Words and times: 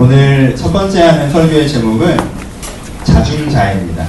오늘 0.00 0.56
첫 0.56 0.72
번째 0.72 1.02
하는 1.02 1.30
설교의 1.30 1.68
제목은 1.68 2.16
자중자애입니다. 3.04 4.06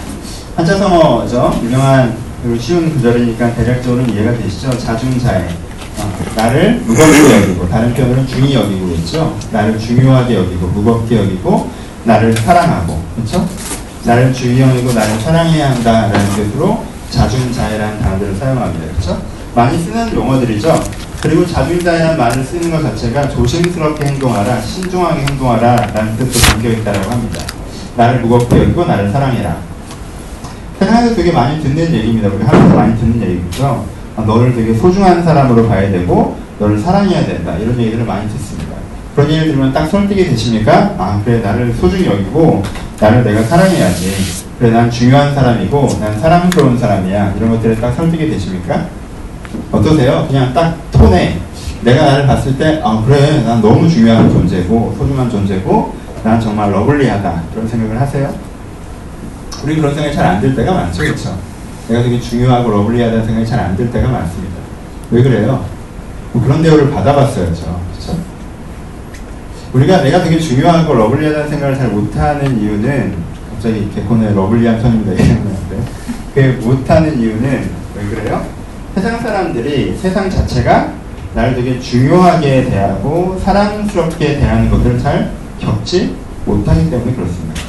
한자 0.55 0.77
성어죠. 0.77 1.59
유명한 1.65 2.15
그리고 2.41 2.57
쉬운 2.57 2.93
구절이니까 2.93 3.53
대략적으로 3.55 4.05
이해가 4.05 4.37
되시죠? 4.37 4.69
자중자애. 4.79 5.49
어, 5.97 6.13
나를 6.37 6.75
무겁게 6.85 7.41
여기고 7.41 7.67
다른 7.67 7.93
표현으로 7.93 8.25
중히 8.25 8.53
여기고 8.53 8.87
있죠. 8.99 9.37
나를 9.51 9.77
중요하게 9.77 10.35
여기고 10.37 10.67
무겁게 10.67 11.17
여기고 11.17 11.69
나를 12.05 12.33
사랑하고 12.37 13.03
그렇죠? 13.17 13.45
나를 14.05 14.33
중히 14.33 14.61
여기고 14.61 14.93
나를 14.93 15.19
사랑해야 15.19 15.71
한다라는 15.71 16.25
뜻으로 16.37 16.85
자중자애라는 17.09 18.01
단어들을 18.01 18.37
사용합니다. 18.37 18.93
그렇죠? 18.93 19.21
많이 19.53 19.77
쓰는 19.77 20.15
용어들이죠. 20.15 21.00
그리고 21.21 21.45
자중자애라는 21.45 22.17
말을 22.17 22.43
쓰는 22.43 22.71
것 22.71 22.81
자체가 22.81 23.29
조심스럽게 23.29 24.05
행동하라, 24.05 24.59
신중하게 24.59 25.21
행동하라 25.29 25.75
라는 25.93 26.17
뜻도 26.17 26.39
담겨 26.39 26.69
있다고 26.69 27.11
합니다. 27.11 27.41
나를 27.95 28.21
무겁게 28.21 28.57
여기고 28.63 28.85
나를 28.85 29.11
사랑해라. 29.11 29.57
세상에서 30.79 31.15
되게 31.15 31.31
많이 31.31 31.61
듣는 31.61 31.93
얘기입니다. 31.93 32.27
우리 32.27 32.43
하루에서 32.43 32.75
많이 32.75 32.99
듣는 32.99 33.21
얘기죠. 33.21 33.85
아, 34.17 34.23
너를 34.23 34.55
되게 34.55 34.73
소중한 34.73 35.23
사람으로 35.23 35.67
봐야 35.67 35.91
되고 35.91 36.37
너를 36.57 36.79
사랑해야 36.79 37.23
된다. 37.25 37.55
이런 37.55 37.79
얘기들을 37.79 38.03
많이 38.03 38.27
듣습니다. 38.29 38.71
그런 39.15 39.29
얘기를 39.29 39.49
들으면 39.49 39.71
딱 39.71 39.85
설득이 39.87 40.25
되십니까? 40.25 40.95
아 40.97 41.21
그래 41.23 41.39
나를 41.39 41.71
소중히 41.73 42.07
여기고 42.07 42.63
나를 42.99 43.23
내가 43.23 43.43
사랑해야지. 43.43 44.11
그래 44.57 44.71
난 44.71 44.89
중요한 44.89 45.35
사람이고 45.35 45.97
난 45.99 46.19
사랑스러운 46.19 46.79
사람이야. 46.79 47.35
이런 47.37 47.51
것들에 47.51 47.75
딱 47.75 47.91
설득이 47.93 48.29
되십니까? 48.29 48.87
어떠세요? 49.71 50.25
그냥 50.27 50.53
딱 50.53 50.77
톤에 50.91 51.39
내가 51.83 52.05
나를 52.05 52.27
봤을 52.27 52.57
때, 52.57 52.79
아, 52.83 53.03
그래, 53.05 53.41
난 53.43 53.59
너무 53.61 53.89
중요한 53.89 54.29
존재고, 54.29 54.95
소중한 54.97 55.29
존재고, 55.29 55.95
난 56.23 56.39
정말 56.39 56.71
lovely하다. 56.71 57.43
그런 57.53 57.67
생각을 57.67 57.99
하세요? 57.99 58.31
우리 59.63 59.75
그런 59.77 59.93
생각이 59.93 60.15
잘 60.15 60.25
안 60.25 60.41
들 60.41 60.55
때가 60.55 60.71
많죠. 60.73 61.01
그렇죠? 61.01 61.37
내가 61.87 62.03
되게 62.03 62.19
중요하고 62.19 62.69
lovely하다는 62.69 63.25
생각이 63.25 63.45
잘 63.47 63.59
안 63.59 63.75
들 63.75 63.89
때가 63.91 64.09
많습니다. 64.09 64.55
왜 65.09 65.23
그래요? 65.23 65.65
뭐 66.33 66.43
그런 66.43 66.61
대우를 66.61 66.91
받아봤어야죠. 66.91 67.63
그렇죠? 67.91 68.19
우리가 69.73 70.01
내가 70.03 70.23
되게 70.23 70.37
중요하고 70.39 70.93
lovely하다는 70.93 71.49
생각을 71.49 71.75
잘 71.77 71.87
못하는 71.89 72.59
이유는 72.61 73.15
갑자기 73.51 73.89
개콘의 73.95 74.35
lovely한 74.35 74.81
편입니다. 74.81 75.11
얘기하는데 75.19 75.77
그게 76.33 76.47
못하는 76.65 77.19
이유는 77.19 77.69
왜 77.97 78.05
그래요? 78.15 78.45
세상 78.93 79.19
사람들이 79.19 79.95
세상 79.97 80.29
자체가 80.29 80.93
나를 81.33 81.55
되게 81.55 81.79
중요하게 81.79 82.65
대하고 82.65 83.39
사랑스럽게 83.43 84.39
대하는 84.39 84.69
것들을 84.69 84.99
잘 84.99 85.31
겪지 85.59 86.15
못하기 86.45 86.89
때문에 86.89 87.13
그렇습니다. 87.13 87.61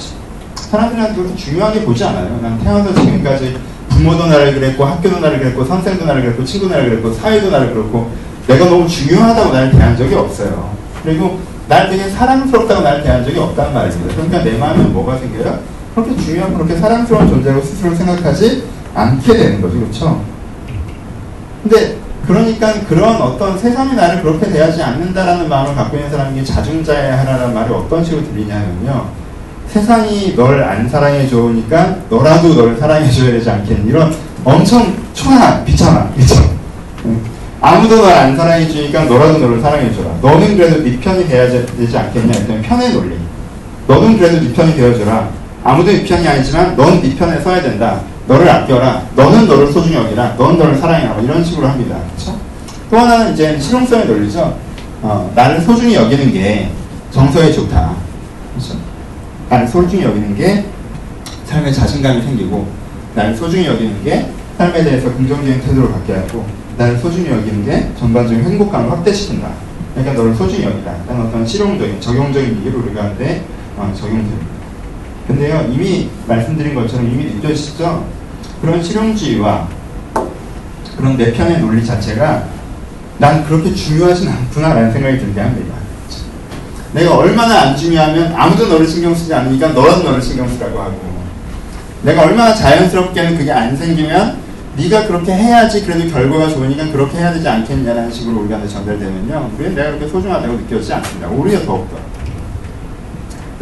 사람들은 0.56 1.14
그렇게 1.14 1.36
중요하게 1.36 1.84
보지 1.84 2.02
않아요. 2.04 2.40
난 2.42 2.58
태어나서 2.58 2.94
지금까지 2.94 3.56
부모도 3.90 4.26
나를 4.26 4.54
그랬고 4.54 4.84
학교도 4.84 5.20
나를 5.20 5.38
그랬고 5.38 5.64
선생도 5.64 6.06
나를 6.06 6.22
그랬고 6.22 6.44
친구 6.44 6.68
나를 6.68 6.90
그랬고 6.90 7.12
사회도 7.12 7.50
나를 7.50 7.72
그랬고 7.74 8.10
내가 8.48 8.64
너무 8.64 8.88
중요하다고 8.88 9.52
나를 9.52 9.70
대한 9.70 9.96
적이 9.96 10.14
없어요. 10.16 10.74
그리고 11.04 11.38
날 11.68 11.88
되게 11.88 12.08
사랑스럽다고 12.08 12.80
나를 12.80 13.02
대한 13.02 13.24
적이 13.24 13.38
없단 13.38 13.72
말입니다. 13.72 14.14
그러니까 14.14 14.42
내 14.42 14.58
마음은 14.58 14.92
뭐가 14.92 15.18
생겨요? 15.18 15.60
그렇게 15.94 16.16
중요하고 16.16 16.54
그렇게 16.54 16.76
사랑스러운 16.76 17.28
존재로 17.28 17.62
스스로 17.62 17.94
생각하지 17.94 18.64
않게 18.94 19.32
되는 19.34 19.60
거죠. 19.60 19.78
그렇죠? 19.78 20.31
근데 21.62 21.96
그러니까 22.26 22.72
그런 22.88 23.20
어떤 23.20 23.58
세상이 23.58 23.94
나를 23.94 24.22
그렇게 24.22 24.48
대하지 24.50 24.82
않는다라는 24.82 25.48
마음을 25.48 25.74
갖고 25.74 25.96
있는 25.96 26.10
사람에게 26.10 26.44
자중자애하라는 26.44 27.54
말이 27.54 27.72
어떤 27.72 28.04
식으로 28.04 28.24
들리냐면요. 28.24 29.06
세상이 29.68 30.34
널 30.36 30.62
안 30.62 30.88
사랑해 30.88 31.26
줘니까 31.26 31.96
너라도 32.10 32.54
널 32.54 32.76
사랑해 32.76 33.10
줘야 33.10 33.32
되지 33.32 33.48
않겠니? 33.50 33.88
이런 33.90 34.14
엄청 34.44 34.94
초라한 35.14 35.64
비참한 35.64 36.12
그죠? 36.14 36.34
아무도 37.60 37.96
널 38.02 38.12
안 38.12 38.36
사랑해 38.36 38.68
주니까 38.68 39.04
너라도 39.04 39.38
너를 39.38 39.60
사랑해 39.60 39.92
줘라. 39.94 40.10
너는 40.20 40.56
그래도 40.56 40.82
네 40.82 40.98
편이 41.00 41.26
돼야 41.26 41.48
되지 41.48 41.96
않겠냐? 41.96 42.32
일단 42.38 42.62
편의 42.62 42.92
논리. 42.92 43.16
너는 43.88 44.18
그래도 44.18 44.40
네 44.40 44.52
편이 44.52 44.74
되어줘라. 44.76 45.28
아무도 45.64 45.90
네 45.90 46.04
편이 46.04 46.26
아니지만 46.26 46.76
넌 46.76 47.00
네 47.00 47.14
편에 47.16 47.40
서야 47.40 47.62
된다. 47.62 48.00
너를 48.26 48.48
아껴라. 48.48 49.02
너는 49.16 49.46
너를 49.46 49.72
소중히 49.72 49.96
여기라. 49.96 50.34
너는 50.38 50.58
너를 50.58 50.76
사랑해라. 50.76 51.14
뭐 51.14 51.22
이런 51.22 51.44
식으로 51.44 51.66
합니다. 51.68 51.96
그렇죠? 52.14 52.38
또 52.90 52.98
하나는 52.98 53.32
이제 53.32 53.58
실용성의 53.58 54.06
논리죠. 54.06 54.56
어, 55.02 55.30
나를 55.34 55.60
소중히 55.60 55.94
여기는 55.94 56.32
게 56.32 56.70
정서에 57.10 57.52
좋다. 57.52 57.94
그렇죠? 58.54 58.74
나를 59.48 59.66
소중히 59.66 60.04
여기는 60.04 60.36
게 60.36 60.64
삶에 61.46 61.72
자신감이 61.72 62.22
생기고 62.22 62.66
나를 63.14 63.34
소중히 63.36 63.66
여기는 63.66 64.04
게 64.04 64.30
삶에 64.56 64.84
대해서 64.84 65.12
긍정적인 65.12 65.60
태도를 65.60 65.90
갖게 65.92 66.14
하고 66.14 66.46
나를 66.78 66.98
소중히 66.98 67.28
여기는 67.28 67.64
게 67.64 67.88
전반적인 67.98 68.44
행복감을 68.44 68.90
확대시킨다. 68.90 69.48
그러니까 69.94 70.14
너를 70.14 70.34
소중히 70.34 70.64
여기다. 70.64 70.94
라는 71.06 71.26
어떤 71.26 71.46
실용적인, 71.46 72.00
적용적인 72.00 72.62
이유로 72.62 72.78
우리가 72.80 73.04
한데 73.04 73.42
어, 73.76 73.92
적용됩니다. 73.94 74.51
근데요, 75.26 75.68
이미 75.72 76.08
말씀드린 76.26 76.74
것처럼 76.74 77.06
이미 77.06 77.24
느껴지시죠? 77.34 78.06
그런 78.60 78.82
실용주의와 78.82 79.68
그런 80.96 81.16
내 81.16 81.32
편의 81.32 81.60
논리 81.60 81.84
자체가 81.84 82.46
난 83.18 83.44
그렇게 83.44 83.74
중요하진 83.74 84.28
않구나라는 84.28 84.92
생각이 84.92 85.18
들게 85.18 85.40
합니다. 85.40 85.74
내가 86.92 87.16
얼마나 87.16 87.62
안 87.62 87.76
중요하면 87.76 88.34
아무도 88.36 88.66
너를 88.66 88.86
신경 88.86 89.14
쓰지 89.14 89.32
않으니까 89.32 89.68
너라도 89.68 90.02
너를 90.02 90.20
신경 90.20 90.48
쓰라고 90.48 90.80
하고 90.80 91.00
내가 92.02 92.22
얼마나 92.22 92.54
자연스럽게는 92.54 93.38
그게 93.38 93.50
안 93.50 93.76
생기면 93.76 94.36
네가 94.76 95.06
그렇게 95.06 95.32
해야지 95.32 95.84
그래도 95.84 96.10
결과가 96.10 96.48
좋으니까 96.48 96.90
그렇게 96.90 97.18
해야 97.18 97.32
되지 97.32 97.46
않겠냐라는 97.48 98.10
식으로 98.10 98.40
우리한테 98.42 98.68
전달되면요 98.68 99.52
우리는 99.56 99.74
내가 99.74 99.90
그렇게 99.90 100.08
소중하다고 100.08 100.54
느껴지지 100.54 100.92
않습니다. 100.94 101.28
오히려 101.28 101.60
더욱더 101.64 101.96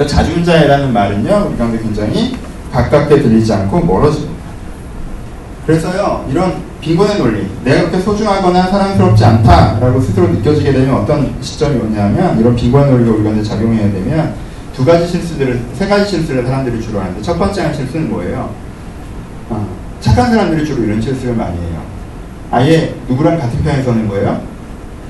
그러니까 0.00 0.06
자중자애라는 0.06 0.92
말은요 0.94 1.48
우리 1.50 1.58
가운데 1.58 1.78
굉장히 1.78 2.34
가깝게 2.72 3.20
들리지 3.20 3.52
않고 3.52 3.84
멀어집니다. 3.84 4.40
그래서요 5.66 6.26
이런 6.30 6.62
빈곤의 6.80 7.18
논리 7.18 7.46
내가 7.64 7.80
그렇게 7.82 8.00
소중하거나 8.00 8.62
사랑스럽지 8.68 9.22
않다라고 9.22 10.00
스스로 10.00 10.28
느껴지게 10.28 10.72
되면 10.72 10.94
어떤 10.94 11.34
시점이 11.42 11.78
오냐면 11.78 12.40
이런 12.40 12.56
빈곤의 12.56 12.90
논리가 12.90 13.12
우리 13.14 13.24
가운데 13.24 13.42
작용해야 13.42 13.92
되면 13.92 14.34
두 14.74 14.86
가지 14.86 15.06
실수들을 15.06 15.60
세 15.74 15.86
가지 15.86 16.08
실수를 16.08 16.46
사람들이 16.46 16.80
주로 16.80 17.00
하는데 17.00 17.20
첫 17.20 17.38
번째 17.38 17.60
하는 17.60 17.76
실수는 17.76 18.08
뭐예요? 18.08 18.54
어, 19.50 19.68
착한 20.00 20.30
사람들이 20.30 20.64
주로 20.64 20.82
이런 20.82 20.98
실수를 21.02 21.34
많이 21.34 21.58
해요. 21.58 21.82
아예 22.50 22.94
누구랑 23.06 23.38
같은 23.38 23.62
편에 23.62 23.82
서는 23.82 24.08
거예요? 24.08 24.40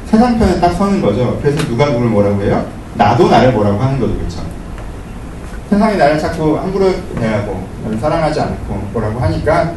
세상 0.06 0.36
편에 0.36 0.58
딱 0.58 0.72
서는 0.72 1.00
거죠. 1.00 1.38
그래서 1.40 1.64
누가 1.68 1.86
누굴 1.92 2.08
뭐라고 2.08 2.42
해요? 2.42 2.66
나도 2.96 3.28
나를 3.28 3.52
뭐라고 3.52 3.78
하는 3.78 4.00
거죠. 4.00 4.16
그렇죠? 4.16 4.49
세상이 5.70 5.96
나를 5.96 6.18
자꾸 6.18 6.58
함부로 6.58 6.92
대하고 7.18 7.66
나를 7.84 7.98
사랑하지 7.98 8.40
않고 8.40 8.74
뭐라고 8.92 9.20
하니까 9.20 9.72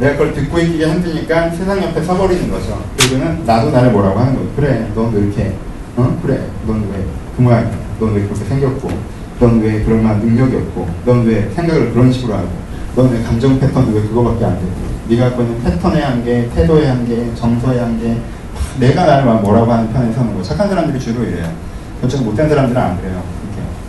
내가 0.00 0.12
그걸 0.16 0.34
듣고 0.34 0.58
있기가 0.58 0.88
힘드니까 0.88 1.50
세상 1.50 1.82
옆에 1.82 2.02
서버리는 2.02 2.50
거죠. 2.50 2.82
그리고는 2.96 3.44
나도 3.44 3.70
나를 3.70 3.92
뭐라고 3.92 4.18
하는 4.18 4.34
거예요. 4.34 4.48
그래, 4.56 4.90
넌 4.94 5.12
왜 5.12 5.20
이렇게, 5.20 5.52
어? 5.96 6.18
그래, 6.22 6.40
넌 6.66 6.80
왜 6.90 7.04
그 7.36 7.42
모양이야. 7.42 7.70
넌왜 8.00 8.22
그렇게 8.22 8.44
생겼고, 8.44 8.88
넌 9.40 9.60
왜 9.60 9.82
그럴 9.82 10.00
만한 10.00 10.20
능력이 10.20 10.54
없고, 10.56 10.88
넌 11.04 11.24
왜 11.26 11.48
생각을 11.54 11.92
그런 11.92 12.12
식으로 12.12 12.34
하고, 12.34 12.48
넌 12.96 13.12
왜 13.12 13.22
감정 13.22 13.58
패턴이 13.58 13.92
왜 13.94 14.02
그거밖에 14.02 14.44
안 14.44 14.54
되고, 14.54 14.70
네가 15.08 15.24
갖고 15.30 15.42
있는 15.42 15.62
패턴의 15.62 16.02
한계, 16.02 16.48
태도의 16.54 16.86
한계, 16.86 17.34
정서의 17.34 17.80
한계, 17.80 18.16
내가 18.80 19.04
나를 19.04 19.24
뭐라고 19.42 19.72
하는 19.72 19.92
편에 19.92 20.12
서는 20.12 20.36
거. 20.36 20.42
착한 20.42 20.68
사람들이 20.68 20.98
주로 20.98 21.24
이래요. 21.24 21.46
결정 22.00 22.24
못된 22.24 22.48
사람들은 22.48 22.80
안 22.80 22.96
그래요. 23.00 23.22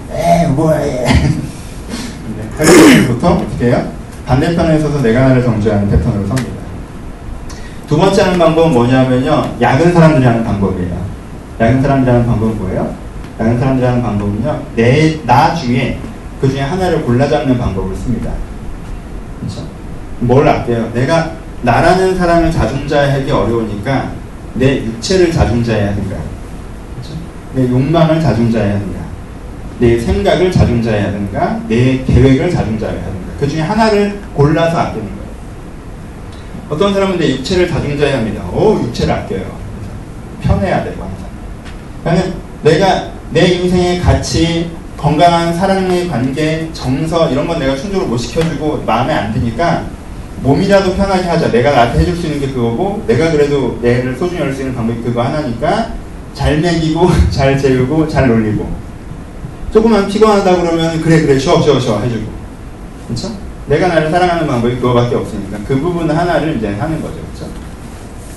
이렇게, 0.09 0.43
에이, 0.43 0.47
뭐해. 0.51 1.05
보통 3.07 3.33
어떻게 3.33 3.67
해요? 3.67 3.91
반대편에 4.25 4.79
서서 4.79 5.01
내가 5.01 5.27
나를 5.27 5.43
정죄하는 5.43 5.89
패턴으로 5.89 6.25
섭니다. 6.27 6.55
두 7.87 7.97
번째 7.97 8.21
하는 8.21 8.39
방법은 8.39 8.71
뭐냐면요. 8.73 9.55
약은 9.61 9.93
사람들이 9.93 10.25
하는 10.25 10.43
방법이에요. 10.43 11.05
약은 11.59 11.81
사람들이 11.81 12.11
하는 12.11 12.25
방법은 12.25 12.57
뭐예요? 12.57 12.95
약은 13.39 13.59
사람들이 13.59 13.85
하는 13.85 14.01
방법은요. 14.01 14.63
내, 14.75 15.19
나 15.25 15.53
중에 15.53 15.99
그 16.41 16.49
중에 16.49 16.61
하나를 16.61 17.03
골라 17.03 17.27
잡는 17.27 17.57
방법을 17.57 17.95
씁니다. 17.95 18.31
그렇죠? 19.39 19.67
뭘 20.19 20.47
아껴요? 20.47 20.89
내가 20.93 21.31
나라는 21.61 22.17
사람을 22.17 22.51
자중자애하기 22.51 23.29
어려우니까 23.31 24.11
내 24.55 24.77
육체를 24.77 25.31
자중자애해야 25.31 25.91
하는가? 25.91 26.15
그렇죠? 26.15 27.19
내 27.53 27.69
욕망을 27.69 28.21
자중자애해야 28.21 28.75
하는가? 28.75 29.04
내 29.79 29.99
생각을 29.99 30.51
자중자애해야 30.51 31.07
하는가? 31.07 31.59
내 31.67 32.03
계획을 32.05 32.49
자중자애해야 32.49 33.01
하는가? 33.01 33.25
그 33.39 33.47
중에 33.47 33.61
하나를 33.61 34.19
골라서 34.33 34.77
아끼는 34.77 35.05
거예요. 35.05 35.25
어떤 36.69 36.93
사람은 36.93 37.17
내 37.19 37.29
육체를 37.31 37.67
자중자애야 37.69 38.17
합니다. 38.19 38.43
오, 38.53 38.75
육체를 38.83 39.13
아껴요. 39.13 39.57
편해야 40.41 40.83
되고, 40.83 41.03
항상. 41.03 41.27
그러니까 42.03 42.37
내가 42.63 43.09
내 43.31 43.47
인생의 43.47 43.99
가치, 43.99 44.71
건강한 44.97 45.53
사랑의 45.53 46.07
관계, 46.07 46.69
정서 46.71 47.29
이런 47.29 47.47
건 47.47 47.59
내가 47.59 47.75
충족을 47.75 48.07
못 48.07 48.17
시켜주고 48.17 48.83
마음에 48.85 49.13
안 49.13 49.33
드니까 49.33 49.83
몸이라도 50.41 50.95
편하게 50.95 51.23
하자. 51.27 51.51
내가 51.51 51.71
나한테 51.71 51.99
해줄 51.99 52.15
수 52.15 52.27
있는 52.27 52.39
게 52.39 52.47
그거고 52.53 53.03
내가 53.07 53.31
그래도 53.31 53.79
애를 53.83 54.15
소중히 54.15 54.41
할 54.41 54.53
수 54.53 54.61
있는 54.61 54.75
방법이 54.75 55.01
그거 55.01 55.21
하나니까 55.23 55.91
잘 56.33 56.59
먹이고 56.61 57.09
잘 57.29 57.57
재우고 57.57 58.07
잘 58.07 58.27
놀리고 58.27 58.69
조금만 59.75 60.07
피곤하다 60.07 60.55
그러면 60.55 61.01
그래 61.01 61.23
그래 61.23 61.37
쉬어 61.37 61.61
쉬어 61.61 61.77
쉬어 61.77 61.99
해주고. 61.99 62.31
그렇죠? 63.07 63.29
내가 63.67 63.89
나를 63.89 64.09
사랑하는 64.09 64.47
방법이 64.47 64.77
그거밖에 64.77 65.15
없으니까 65.17 65.57
그 65.67 65.77
부분 65.77 66.09
하나를 66.09 66.55
이제 66.55 66.67
하는 66.67 67.01
거죠. 67.01 67.15
그렇죠? 67.15 67.51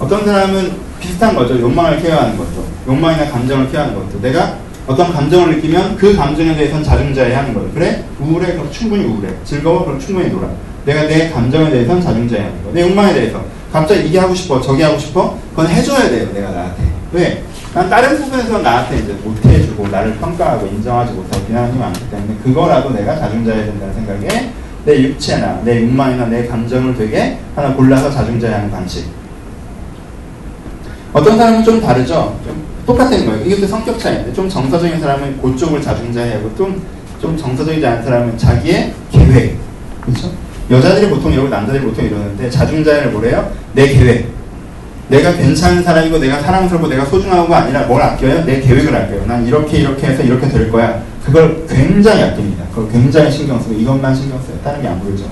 어떤 0.00 0.26
사람은 0.26 0.72
비슷한 1.00 1.36
거죠. 1.36 1.60
욕망을 1.60 2.02
케어하는 2.02 2.36
것도 2.36 2.66
욕망이나 2.88 3.30
감정을 3.30 3.70
케어하는 3.70 3.94
것도. 3.94 4.20
내가 4.20 4.56
어떤 4.88 5.12
감정을 5.12 5.54
느끼면 5.54 5.96
그 5.96 6.16
감정에 6.16 6.56
대해서는 6.56 6.82
자중자애하는 6.82 7.54
거예요. 7.54 7.70
그래? 7.72 8.04
우울해? 8.18 8.54
그럼 8.54 8.68
충분히 8.72 9.04
우울해. 9.04 9.28
즐거워? 9.44 9.84
그럼 9.84 10.00
충분히 10.00 10.30
놀아. 10.30 10.48
내가 10.86 11.06
내 11.06 11.30
감정에 11.30 11.70
대해서는 11.70 12.02
자중자애하는 12.02 12.64
거. 12.64 12.72
내 12.72 12.82
욕망에 12.82 13.14
대해서. 13.14 13.44
갑자기 13.72 14.08
이게 14.08 14.18
하고 14.18 14.34
싶어, 14.34 14.60
저게 14.60 14.82
하고 14.82 14.98
싶어, 14.98 15.38
그건 15.50 15.68
해줘야 15.68 16.08
돼요, 16.08 16.30
내가 16.34 16.50
나한테. 16.50 16.82
왜? 17.12 17.44
난 17.74 17.90
다른 17.90 18.16
부분에서 18.16 18.58
나한테 18.58 18.98
이제 18.98 19.12
못해주고 19.22 19.88
나를 19.88 20.16
평가하고 20.16 20.66
인정하지 20.66 21.12
못하고 21.12 21.46
게 21.46 21.52
많기 21.52 22.10
때문에 22.10 22.34
그거라도 22.42 22.90
내가 22.90 23.18
자중자애해야 23.18 23.66
된다는 23.66 23.94
생각에 23.94 24.50
내 24.84 25.02
육체나 25.02 25.60
내 25.64 25.82
욕망이나 25.82 26.26
내 26.26 26.46
감정을 26.46 26.96
되게 26.96 27.38
하나 27.54 27.74
골라서 27.74 28.10
자중자애하는 28.10 28.70
방식. 28.70 29.06
어떤 31.12 31.36
사람은 31.36 31.62
좀 31.62 31.80
다르죠. 31.80 32.38
좀 32.44 32.64
똑같은 32.86 33.26
거예요. 33.26 33.44
이것도 33.44 33.66
성격 33.66 33.98
차이인데 33.98 34.32
좀 34.32 34.48
정서적인 34.48 34.98
사람은 34.98 35.42
그쪽을 35.42 35.82
자중자애하고 35.82 36.54
좀, 36.56 36.82
좀 37.20 37.36
정서적이지 37.36 37.86
않은 37.86 38.02
사람은 38.02 38.38
자기의 38.38 38.94
계획. 39.10 39.58
그렇죠? 40.00 40.32
여자들이 40.70 41.10
보통 41.10 41.32
이러고 41.32 41.48
남자들이 41.48 41.82
보통 41.84 42.04
이러는데 42.04 42.48
자중자애를 42.48 43.10
뭐래요? 43.10 43.50
내 43.74 43.88
계획. 43.88 44.37
내가 45.08 45.32
괜찮은 45.32 45.82
사람이고 45.82 46.18
내가 46.18 46.40
사랑스럽고 46.40 46.86
내가 46.88 47.04
소중하고가 47.06 47.58
아니라 47.58 47.82
뭘 47.86 48.00
아껴요? 48.02 48.44
내 48.44 48.60
계획을 48.60 48.94
아껴요. 48.94 49.24
난 49.26 49.46
이렇게 49.46 49.78
이렇게 49.78 50.06
해서 50.08 50.22
이렇게 50.22 50.48
될 50.48 50.70
거야. 50.70 51.02
그걸 51.24 51.66
굉장히 51.68 52.22
아낍니다. 52.22 52.64
그걸 52.74 52.90
굉장히 52.92 53.30
신경 53.30 53.60
쓰고 53.60 53.74
이것만 53.74 54.14
신경 54.14 54.38
써요. 54.42 54.56
다른 54.62 54.82
게 54.82 54.88
안 54.88 55.00
보이죠. 55.00 55.24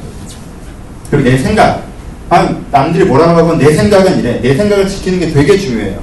그리고 1.10 1.28
내 1.28 1.36
생각. 1.38 1.84
아, 2.28 2.56
남들이 2.72 3.04
뭐라고 3.04 3.38
하건 3.38 3.58
내 3.58 3.72
생각은 3.72 4.18
이래. 4.18 4.40
내 4.40 4.54
생각을 4.54 4.88
지키는 4.88 5.20
게 5.20 5.30
되게 5.32 5.56
중요해요. 5.58 6.00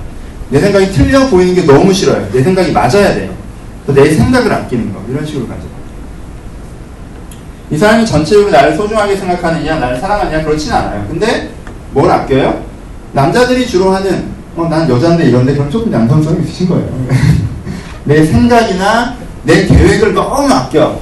내 0.50 0.60
생각이 0.60 0.92
틀려 0.92 1.28
보이는 1.28 1.54
게 1.56 1.64
너무 1.66 1.92
싫어요. 1.92 2.28
내 2.32 2.42
생각이 2.44 2.72
맞아야 2.72 3.14
돼요. 3.16 3.32
내 3.88 4.12
생각을 4.12 4.52
아끼는 4.54 4.94
거. 4.94 5.04
이런 5.10 5.26
식으로 5.26 5.48
가죠. 5.48 5.62
이 7.72 7.78
사람이 7.78 8.06
전체적으로 8.06 8.52
나를 8.52 8.76
소중하게 8.78 9.16
생각하느냐, 9.18 9.80
나를 9.80 10.00
사랑하느냐, 10.00 10.44
그렇진 10.44 10.72
않아요. 10.72 11.06
근데 11.10 11.50
뭘 11.92 12.10
아껴요? 12.10 12.64
남자들이 13.14 13.68
주로 13.68 13.92
하는, 13.92 14.26
어, 14.56 14.68
난 14.70 14.90
여자인데 14.90 15.26
이런데 15.26 15.54
그럼 15.54 15.70
조금 15.70 15.92
남성성이 15.92 16.44
있으신 16.44 16.68
거예요. 16.70 16.88
내 18.06 18.24
생각이나 18.26 19.16
내 19.44 19.66
계획을 19.66 20.14
너무 20.14 20.52
아껴. 20.52 21.00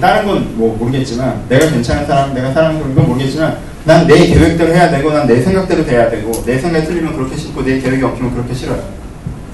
다른 0.00 0.26
건 0.26 0.46
뭐 0.56 0.76
모르겠지만, 0.76 1.44
내가 1.48 1.70
괜찮은 1.70 2.06
사람, 2.06 2.34
내가 2.34 2.52
사랑하는 2.52 2.94
건 2.94 3.06
모르겠지만, 3.08 3.56
난 3.86 4.06
내 4.06 4.26
계획대로 4.26 4.70
해야 4.74 4.90
되고, 4.90 5.10
난 5.10 5.26
내 5.26 5.40
생각대로 5.40 5.84
돼야 5.84 6.10
되고, 6.10 6.30
내 6.44 6.58
생각이 6.58 6.86
틀리면 6.86 7.16
그렇게 7.16 7.34
싫고, 7.36 7.62
내 7.64 7.78
계획이 7.80 8.02
없으면 8.04 8.34
그렇게 8.34 8.52
싫어요. 8.52 8.82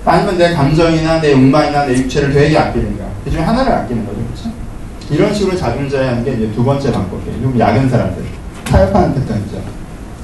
아니면 0.05 0.37
내 0.37 0.53
감정이나 0.53 1.21
내 1.21 1.33
욕망이나 1.33 1.87
내 1.87 1.95
육체를 1.95 2.33
되게 2.33 2.59
아끼는 2.59 2.99
거야. 2.99 3.07
그 3.25 3.31
중에 3.31 3.41
하나를 3.41 3.73
아끼는 3.73 4.05
거죠. 4.05 4.19
그렇죠? 4.19 4.51
이런 5.11 5.33
식으로 5.33 5.57
자중자애하는 5.57 6.25
게 6.25 6.33
이제 6.33 6.51
두 6.55 6.65
번째 6.65 6.91
방법이에요. 6.93 7.41
좀 7.43 7.59
야근 7.59 7.89
사람들. 7.89 8.23
타협하는 8.65 9.15
패턴이죠. 9.15 9.63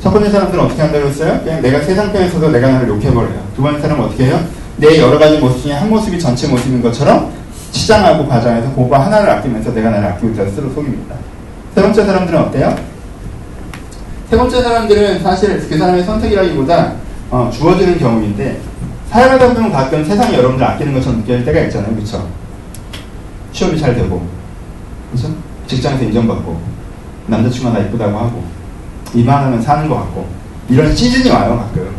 첫 0.00 0.11
번째 0.12 0.31
사람들은 0.31 0.64
어떻게 0.64 0.81
한다고 0.81 1.06
했어요? 1.08 1.41
그냥 1.44 1.61
내가 1.61 1.81
세상 1.82 2.11
편에서도 2.11 2.49
내가 2.50 2.70
나를 2.70 2.88
욕해버려요. 2.88 3.47
두 3.55 3.62
번째 3.62 3.81
사람은 3.81 4.05
어떻게 4.06 4.26
해요? 4.26 4.41
내 4.79 4.99
여러 4.99 5.19
가지 5.19 5.38
모습 5.38 5.62
중에 5.62 5.73
한 5.75 5.91
모습이 5.91 6.19
전체 6.19 6.49
모습인 6.49 6.82
것처럼 6.82 7.31
치장하고 7.70 8.26
과장해서 8.26 8.75
그거 8.75 8.97
하나를 8.97 9.29
아끼면서 9.29 9.73
내가 9.75 9.91
나를 9.91 10.08
아끼고 10.08 10.29
있다 10.31 10.47
스스로 10.47 10.70
속입니다. 10.70 11.14
세 11.75 11.82
번째 11.82 12.05
사람들은 12.05 12.38
어때요? 12.41 12.76
세 14.31 14.37
번째 14.37 14.62
사람들은 14.62 15.23
사실 15.23 15.69
그 15.69 15.76
사람의 15.76 16.05
선택이라기보다 16.05 16.93
어, 17.31 17.50
주어지는 17.53 17.99
경우인데 17.99 18.58
살아가다 19.11 19.53
보면 19.53 19.70
가끔 19.70 20.05
세상이 20.05 20.35
여러분들 20.35 20.64
아끼는 20.64 20.94
것처럼 20.94 21.20
느껴질 21.20 21.44
때가 21.44 21.61
있잖아요. 21.62 21.94
그렇죠? 21.94 22.26
취업이 23.53 23.79
잘 23.79 23.94
되고 23.94 24.26
그죠? 25.12 25.29
직장에서 25.67 26.05
인정받고 26.05 26.58
남자친구가 27.26 27.79
나 27.79 27.85
이쁘다고 27.85 28.19
하고 28.19 28.60
이만하면 29.15 29.61
사는 29.61 29.89
것 29.89 29.97
같고 29.97 30.29
이런 30.69 30.95
시즌이 30.95 31.31
와요 31.31 31.59
가끔. 31.59 31.91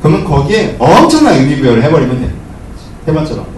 그러면 0.00 0.24
거기에 0.24 0.76
엄청난 0.78 1.34
의미부여를 1.34 1.82
해버리면 1.82 2.20
됩니다 2.20 2.34
세 3.04 3.12
번째 3.12 3.34
방법 3.36 3.56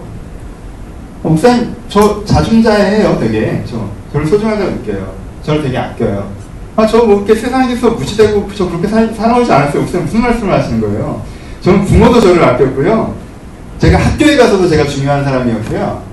어, 1.23 1.29
목사님 1.29 1.75
저 1.89 2.23
자중자애해요 2.23 3.19
되게. 3.19 3.63
저 3.69 3.89
저를 4.13 4.25
소중하다고 4.25 4.71
느껴요. 4.71 5.13
저를 5.43 5.63
되게 5.63 5.77
아껴요. 5.77 6.31
아저 6.75 7.03
뭐 7.03 7.17
이렇게 7.17 7.35
세상에서 7.35 7.91
무시되고 7.91 8.49
저 8.55 8.67
그렇게 8.67 8.87
살, 8.87 9.13
살아오지 9.13 9.51
않았어요. 9.51 9.81
목사님 9.81 10.05
무슨 10.05 10.21
말씀을 10.21 10.53
하시는 10.53 10.79
거예요? 10.81 11.21
저는 11.61 11.85
부모도 11.85 12.21
저를 12.21 12.43
아꼈고요. 12.43 13.15
제가 13.79 13.97
학교에 13.97 14.37
가서도 14.37 14.67
제가 14.69 14.85
중요한 14.85 15.23
사람이었고요. 15.23 16.03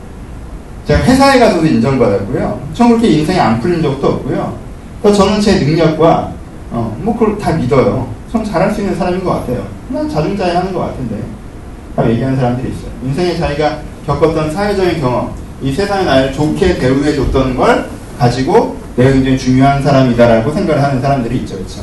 제가 0.86 1.00
회사에 1.04 1.38
가서도 1.38 1.66
인정받았고요. 1.66 2.60
전 2.74 2.88
그렇게 2.88 3.08
인생이 3.08 3.38
안 3.38 3.60
풀린 3.60 3.82
적도 3.82 4.06
없고요. 4.08 4.56
또 5.02 5.12
저는 5.12 5.40
제 5.40 5.58
능력과 5.60 6.32
어, 6.70 6.96
뭐 7.00 7.16
그걸 7.16 7.38
다 7.38 7.52
믿어요. 7.52 8.08
전 8.30 8.44
잘할 8.44 8.72
수 8.72 8.80
있는 8.80 8.94
사람인 8.94 9.24
것 9.24 9.30
같아요. 9.30 9.66
난 9.88 10.08
자중자애 10.08 10.54
하는 10.56 10.72
것 10.72 10.80
같은데 10.80 11.22
다 11.94 12.08
얘기하는 12.08 12.36
사람들이 12.36 12.72
있어요. 12.72 12.90
인생에 13.04 13.36
자기가 13.36 13.80
겪었던 14.06 14.52
사회적인 14.52 15.00
경험, 15.00 15.32
이 15.62 15.72
세상에 15.72 16.04
나를 16.04 16.32
좋게 16.32 16.78
대우해 16.78 17.14
줬던 17.14 17.56
걸 17.56 17.88
가지고 18.18 18.76
내가 18.96 19.12
굉장히 19.12 19.38
중요한 19.38 19.82
사람이다라고 19.82 20.50
생각을 20.52 20.82
하는 20.82 21.00
사람들이 21.00 21.38
있죠, 21.38 21.56
그렇죠? 21.56 21.82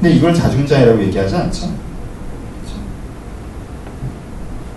근데 0.00 0.14
이걸 0.16 0.34
자중자애라고 0.34 1.00
얘기하지 1.04 1.36
않죠. 1.36 1.66
그렇죠? 1.66 2.80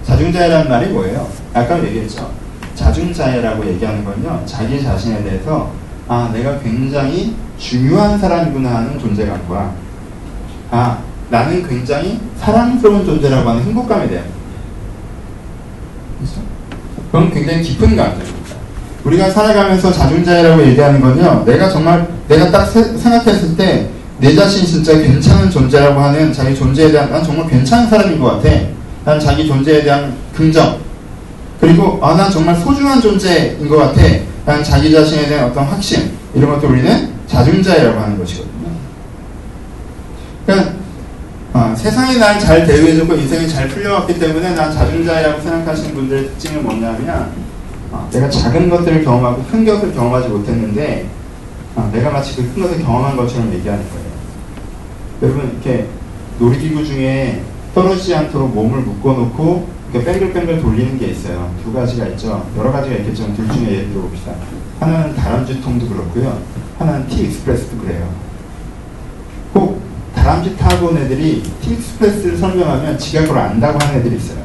자중자애라는 0.03 0.69
말이 0.69 0.87
뭐예요? 0.91 1.27
아까 1.53 1.83
얘기했죠. 1.83 2.29
자중자애라고 2.75 3.65
얘기하는 3.67 4.03
건요, 4.03 4.41
자기 4.45 4.81
자신에 4.81 5.23
대해서, 5.23 5.71
아, 6.07 6.29
내가 6.33 6.59
굉장히 6.59 7.35
중요한 7.57 8.19
사람이구나 8.19 8.75
하는 8.75 8.99
존재감과, 8.99 9.71
아, 10.71 10.97
나는 11.29 11.67
굉장히 11.67 12.19
사랑스러운 12.37 13.05
존재라고 13.05 13.49
하는 13.49 13.63
행복감에 13.63 14.07
대한. 14.07 14.25
그렇죠? 16.19 16.41
그건 17.11 17.31
굉장히 17.31 17.61
깊은 17.63 17.95
감정입니다. 17.95 18.55
우리가 19.03 19.29
살아가면서 19.29 19.91
자중자애라고 19.91 20.63
얘기하는 20.67 20.99
건요, 21.01 21.43
내가 21.45 21.69
정말, 21.69 22.07
내가 22.27 22.51
딱 22.51 22.65
세, 22.65 22.83
생각했을 22.97 23.55
때, 23.55 23.89
내 24.19 24.33
자신이 24.33 24.65
진짜 24.65 24.97
괜찮은 24.97 25.49
존재라고 25.49 25.99
하는 25.99 26.33
자기 26.33 26.55
존재에 26.55 26.91
대한, 26.91 27.11
난 27.11 27.23
정말 27.23 27.47
괜찮은 27.47 27.89
사람인 27.89 28.19
것 28.19 28.41
같아. 28.41 28.49
난 29.03 29.19
자기 29.19 29.45
존재에 29.45 29.83
대한 29.83 30.15
긍정, 30.35 30.79
그리고 31.59 31.99
아, 32.01 32.15
난 32.15 32.29
정말 32.29 32.55
소중한 32.55 33.01
존재인 33.01 33.67
것 33.67 33.77
같아. 33.77 34.01
난 34.45 34.63
자기 34.63 34.91
자신에 34.91 35.27
대한 35.27 35.45
어떤 35.45 35.63
확신 35.63 36.11
이런 36.33 36.51
것도 36.51 36.67
우리는 36.67 37.14
자중자애라고 37.27 37.99
하는 37.99 38.17
것이거든요. 38.19 38.69
그러니까 40.45 40.73
아, 41.53 41.73
세상이 41.75 42.17
날 42.17 42.39
잘 42.39 42.65
대우해주고 42.65 43.15
인생이 43.15 43.47
잘 43.49 43.67
풀려왔기 43.69 44.19
때문에 44.19 44.53
난 44.55 44.71
자중자애라고 44.73 45.41
생각하시는 45.41 45.95
분들의 45.95 46.27
특징은 46.31 46.63
뭐냐면 46.63 47.31
아, 47.91 48.07
내가 48.11 48.29
작은 48.29 48.69
것들을 48.69 49.03
경험하고 49.03 49.43
큰 49.45 49.63
것을 49.65 49.93
경험하지 49.93 50.27
못했는데 50.29 51.07
아, 51.75 51.89
내가 51.93 52.09
마치 52.11 52.35
그 52.35 52.43
큰 52.53 52.63
것을 52.63 52.83
경험한 52.83 53.15
것처럼 53.17 53.53
얘기하는 53.53 53.83
거예요. 53.89 54.05
여러분 55.21 55.51
이렇게 55.51 55.87
놀이기구 56.39 56.85
중에 56.85 57.41
떨어지지 57.73 58.15
않도록 58.15 58.53
몸을 58.53 58.79
묶어놓고 58.81 59.75
뺑글뺑글 59.93 60.61
돌리는 60.61 60.99
게 60.99 61.07
있어요. 61.07 61.53
두 61.63 61.71
가지가 61.71 62.07
있죠. 62.07 62.45
여러 62.57 62.69
가지가 62.71 62.95
있겠지만 62.97 63.33
둘 63.33 63.47
중에 63.49 63.71
예를 63.71 63.89
들어봅시다. 63.91 64.33
하나는 64.79 65.15
다람쥐통도 65.15 65.87
그렇고요. 65.87 66.37
하나는 66.77 67.07
T 67.07 67.14
Express도 67.14 67.77
그래요. 67.77 68.09
꼭 69.53 69.81
다람쥐 70.15 70.57
타고 70.57 70.87
온 70.87 70.97
애들이 70.97 71.43
T 71.61 71.67
Express를 71.67 72.37
설명하면 72.37 72.97
지가 72.97 73.21
그걸 73.23 73.37
안다고 73.39 73.79
하는 73.79 73.99
애들이 73.99 74.17
있어요. 74.17 74.39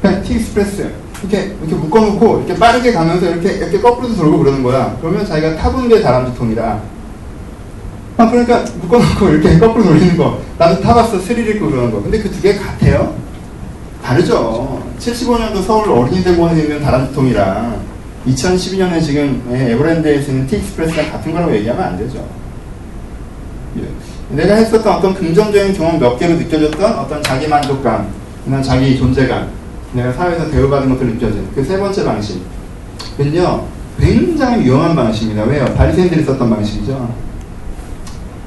그냥 0.00 0.22
T 0.22 0.31
Express 0.31 0.92
이렇게 1.22 1.56
이렇게 1.60 1.74
묶어놓고 1.74 2.38
이렇게 2.46 2.54
빠르게 2.58 2.92
가면서 2.92 3.28
이렇게 3.30 3.52
이렇게 3.54 3.80
거꾸로 3.80 4.14
돌고 4.14 4.38
그러는 4.38 4.62
거야. 4.62 4.96
그러면 5.00 5.26
자기가 5.26 5.56
타본 5.56 5.88
게 5.88 6.00
다람쥐통이다. 6.00 6.80
아 8.18 8.30
그러니까 8.30 8.64
묶어놓고 8.80 9.28
이렇게 9.30 9.58
거꾸로 9.58 9.84
돌리는 9.84 10.16
거 10.16 10.40
나도 10.58 10.80
타봤어 10.80 11.18
스릴 11.18 11.56
있고 11.56 11.70
그러는 11.70 11.90
거. 11.90 12.00
근데 12.02 12.18
그 12.20 12.30
두 12.30 12.40
개 12.40 12.54
같아요? 12.54 13.14
다르죠. 14.04 14.82
75년도 15.00 15.62
서울 15.64 15.88
어린이대공원에 15.90 16.62
있는 16.62 16.80
다람쥐통이랑 16.82 17.80
2012년에 18.26 19.02
지금 19.02 19.42
에버랜드에서 19.50 20.30
있는 20.32 20.46
티익스프레스랑 20.46 21.10
같은 21.12 21.32
거라고 21.32 21.54
얘기하면 21.56 21.82
안 21.84 21.96
되죠. 21.98 22.26
예. 23.78 24.36
내가 24.36 24.54
했었던 24.56 24.96
어떤 24.96 25.14
긍정적인 25.14 25.72
경험 25.74 25.98
몇 25.98 26.18
개로 26.18 26.34
느껴졌던 26.34 26.98
어떤 26.98 27.22
자기 27.22 27.46
만족감, 27.48 28.08
그냥 28.44 28.62
자기 28.62 28.98
존재감, 28.98 29.48
내가 29.92 30.12
사회에서 30.12 30.50
대우받은 30.50 30.90
것들 30.90 31.06
느껴진 31.14 31.48
그 31.54 31.64
세 31.64 31.78
번째 31.78 32.04
방식. 32.04 32.42
근요, 33.16 33.66
굉장히 33.98 34.64
위험한 34.64 34.94
방식입니다. 34.94 35.44
왜요? 35.44 35.64
바리새인들이 35.74 36.24
썼던 36.24 36.50
방식이죠. 36.50 37.14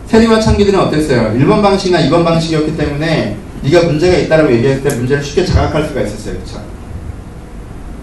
세리와 0.08 0.40
창기들은 0.40 0.80
어땠어요? 0.80 1.34
1번 1.40 1.62
방식이나 1.62 2.00
2번 2.02 2.24
방식이었기 2.24 2.78
때문에 2.78 3.38
네가 3.64 3.84
문제가 3.86 4.18
있다라고 4.18 4.52
얘기했을 4.54 4.84
때 4.84 4.96
문제를 4.96 5.24
쉽게 5.24 5.46
자각할 5.46 5.88
수가 5.88 6.02
있었어요. 6.02 6.36
그렇죠? 6.36 6.62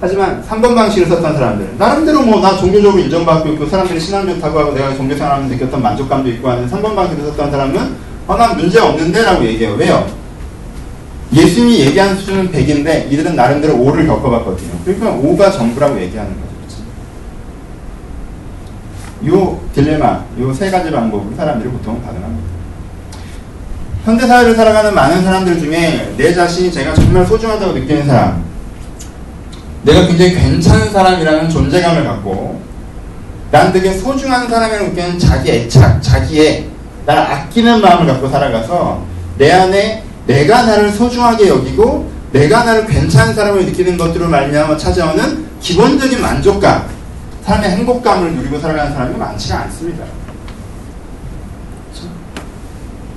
하지만 0.01 0.43
3번 0.49 0.75
방식을 0.75 1.09
썼던 1.09 1.35
사람들 1.35 1.71
나름대로 1.77 2.23
뭐 2.23 2.41
나 2.41 2.57
종교적으로 2.57 3.03
인정받고 3.03 3.49
있고 3.55 3.67
사람들이 3.67 3.99
신앙 3.99 4.27
좋다고 4.27 4.59
하고 4.61 4.73
내가 4.73 4.95
종교생활하면서 4.95 5.55
느꼈던 5.55 5.83
만족감도 5.83 6.29
있고 6.31 6.49
하는 6.51 6.69
3번 6.71 6.95
방식을 6.95 7.25
썼던 7.27 7.51
사람은 7.51 7.97
어, 8.29 8.37
난 8.37 8.57
문제 8.57 8.79
없는데 8.79 9.23
라고 9.23 9.45
얘기해요. 9.45 9.75
왜요? 9.75 10.07
예수님이 11.33 11.81
얘기하는 11.87 12.17
수준은 12.17 12.53
100인데 12.53 13.11
이들은 13.11 13.35
나름대로 13.37 13.75
5를 13.75 14.07
겪어봤거든요. 14.07 14.71
그러니까 14.85 15.11
5가 15.13 15.53
전부라고 15.53 16.01
얘기하는 16.01 16.33
거죠. 16.33 16.49
요 19.27 19.61
딜레마, 19.75 20.25
요 20.41 20.53
세 20.55 20.71
가지 20.71 20.91
방법으로 20.91 21.35
사람들이 21.37 21.71
보통 21.71 22.01
반응합니다. 22.03 22.49
현대 24.05 24.27
사회를 24.27 24.55
살아가는 24.55 24.95
많은 24.95 25.23
사람들 25.25 25.59
중에 25.59 26.15
내 26.17 26.33
자신이 26.33 26.71
제가 26.71 26.95
정말 26.95 27.27
소중하다고 27.27 27.73
느끼는 27.73 28.07
사람, 28.07 28.45
내가 29.89 30.07
굉장히 30.07 30.35
괜찮은 30.35 30.93
사람이라는 30.93 31.49
존재감을 31.49 32.05
갖고 32.05 32.61
난 33.51 33.73
되게 33.73 33.95
소중한 33.95 34.47
사람이라고 34.47 34.89
느끼는 34.91 35.19
자기 35.19 35.51
애착, 35.51 36.03
자기의 36.03 36.69
나를 37.07 37.23
아끼는 37.23 37.81
마음을 37.81 38.07
갖고 38.07 38.29
살아가서 38.29 39.03
내 39.39 39.51
안에 39.51 40.05
내가 40.27 40.67
나를 40.67 40.93
소중하게 40.93 41.49
여기고 41.49 42.11
내가 42.33 42.65
나를 42.65 42.87
괜찮은 42.87 43.35
사람을 43.35 43.65
느끼는 43.65 43.97
것들을 43.97 44.29
말미암아 44.29 44.77
찾아오는 44.77 45.47
기본적인 45.59 46.21
만족감, 46.21 46.85
삶의 47.47 47.71
행복감을 47.71 48.35
누리고 48.35 48.61
살아가는 48.61 48.93
사람이 48.93 49.17
많지가 49.17 49.61
않습니다. 49.61 50.05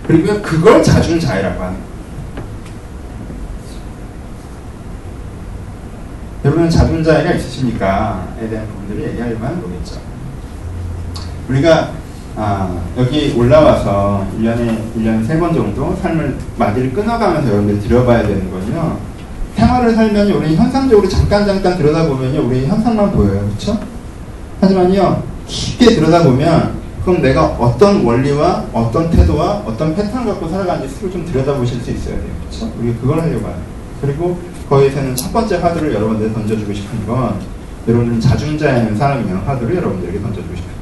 그리고 0.07 0.41
그걸 0.41 0.81
자중자애라고 0.81 1.61
하는 1.61 1.73
거예요. 1.73 1.90
여러분은 6.51 6.69
자존자애가 6.69 7.31
있으십니까?에 7.33 8.49
대한 8.49 8.67
부분들을 8.67 9.09
얘기하려고 9.09 9.39
거겠죠. 9.61 10.01
우리가 11.47 11.91
아, 12.35 12.81
여기 12.97 13.33
올라와서 13.37 14.25
1년에 14.37 14.77
1년 14.97 15.27
3번 15.27 15.53
정도 15.53 15.95
삶을 16.01 16.37
마디를 16.57 16.91
끊어가면서 16.93 17.49
여러분들이 17.49 17.79
들여봐야 17.79 18.23
되는 18.23 18.51
거죠. 18.51 18.99
생활을 19.55 19.95
살면 19.95 20.31
우리 20.31 20.55
현상적으로 20.55 21.07
잠깐 21.07 21.45
잠깐 21.45 21.77
들여다보면 21.77 22.35
우리 22.37 22.65
현상만 22.65 23.11
보여요. 23.11 23.47
그렇죠? 23.47 23.79
하지만요. 24.59 25.23
깊게 25.47 25.95
들여다보면 25.95 26.81
그럼 27.05 27.21
내가 27.21 27.45
어떤 27.45 28.03
원리와 28.03 28.65
어떤 28.73 29.09
태도와 29.09 29.63
어떤 29.65 29.95
패턴 29.95 30.25
갖고 30.25 30.47
살아가는지 30.49 30.93
스스로 30.93 31.11
좀 31.11 31.25
들여다보실 31.25 31.81
수 31.81 31.91
있어야 31.91 32.15
돼요. 32.15 32.29
그렇죠? 32.49 32.71
우리 32.79 32.93
그걸 32.95 33.21
하려고 33.21 33.47
하는 33.47 33.59
그리고 34.01 34.39
거기에서는 34.71 35.17
첫 35.17 35.33
번째 35.33 35.57
화두를 35.57 35.93
여러분들 35.93 36.33
던져주고 36.33 36.73
싶은 36.73 37.05
건 37.05 37.41
여러분들은 37.85 38.21
자중자애는 38.21 38.97
사람이면 38.97 39.39
화두를 39.39 39.75
여러분들에게 39.75 40.21
던져주고 40.21 40.55
싶습니다. 40.55 40.81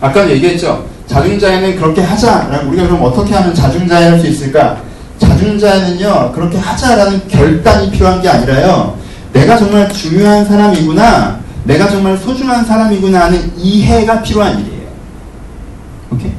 아까 0.00 0.30
얘기했죠. 0.30 0.86
자중자애는 1.06 1.76
그렇게 1.76 2.00
하자라고 2.00 2.68
우리가 2.68 2.86
그럼 2.86 3.02
어떻게 3.02 3.34
하면 3.34 3.54
자중자애 3.54 4.08
할수 4.08 4.26
있을까? 4.26 4.82
자중자애는요 5.18 6.32
그렇게 6.32 6.56
하자라는 6.56 7.28
결단이 7.28 7.90
필요한 7.90 8.22
게 8.22 8.28
아니라요 8.28 8.98
내가 9.32 9.58
정말 9.58 9.88
중요한 9.92 10.44
사람이구나 10.46 11.40
내가 11.64 11.88
정말 11.88 12.16
소중한 12.16 12.64
사람이구나 12.64 13.26
하는 13.26 13.52
이해가 13.58 14.22
필요한 14.22 14.58
일이에요. 14.60 14.88
오케이? 16.10 16.32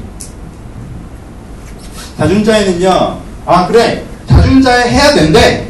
자중자애는요 2.18 3.20
아 3.46 3.66
그래 3.68 4.04
자중자애 4.56 4.88
해야 4.90 5.12
된대. 5.12 5.66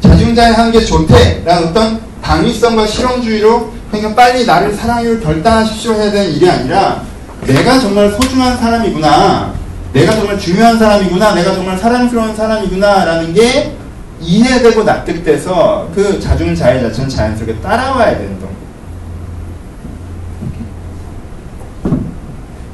자중자애 0.00 0.52
하는 0.52 0.72
게 0.72 0.84
좋대. 0.84 1.42
라는 1.44 1.68
어떤 1.68 2.00
당위성과 2.22 2.86
실용주의로 2.86 3.72
그러니까 3.90 4.14
빨리 4.14 4.44
나를 4.44 4.74
사랑을 4.74 5.20
결단하십시오 5.20 5.94
해야 5.94 6.10
되는 6.10 6.32
일이 6.32 6.48
아니라 6.48 7.02
내가 7.46 7.78
정말 7.78 8.10
소중한 8.10 8.56
사람이구나. 8.56 9.54
내가 9.92 10.14
정말 10.14 10.38
중요한 10.38 10.78
사람이구나. 10.78 11.34
내가 11.34 11.54
정말 11.54 11.78
사랑스러운 11.78 12.34
사람이구나. 12.34 13.04
라는 13.04 13.32
게 13.32 13.76
이해되고 14.20 14.82
납득돼서 14.82 15.88
그 15.94 16.18
자중자애 16.20 16.80
자체는 16.82 17.08
자연스럽게 17.08 17.60
따라와야 17.60 18.18
되는 18.18 18.38
거. 18.40 18.48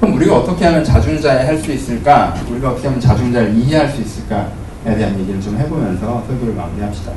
그럼 0.00 0.16
우리가 0.16 0.38
어떻게 0.38 0.64
하면 0.64 0.82
자중자애 0.84 1.46
할 1.46 1.58
수 1.58 1.70
있을까? 1.72 2.34
우리가 2.50 2.70
어떻게 2.70 2.88
하면 2.88 3.00
자중자애를 3.00 3.54
이해할 3.56 3.90
수 3.90 4.00
있을까? 4.00 4.63
에 4.86 4.94
대한 4.96 5.18
얘기를 5.18 5.40
좀 5.40 5.56
해보면서 5.56 6.24
설교를 6.26 6.54
마무리합시다. 6.54 7.12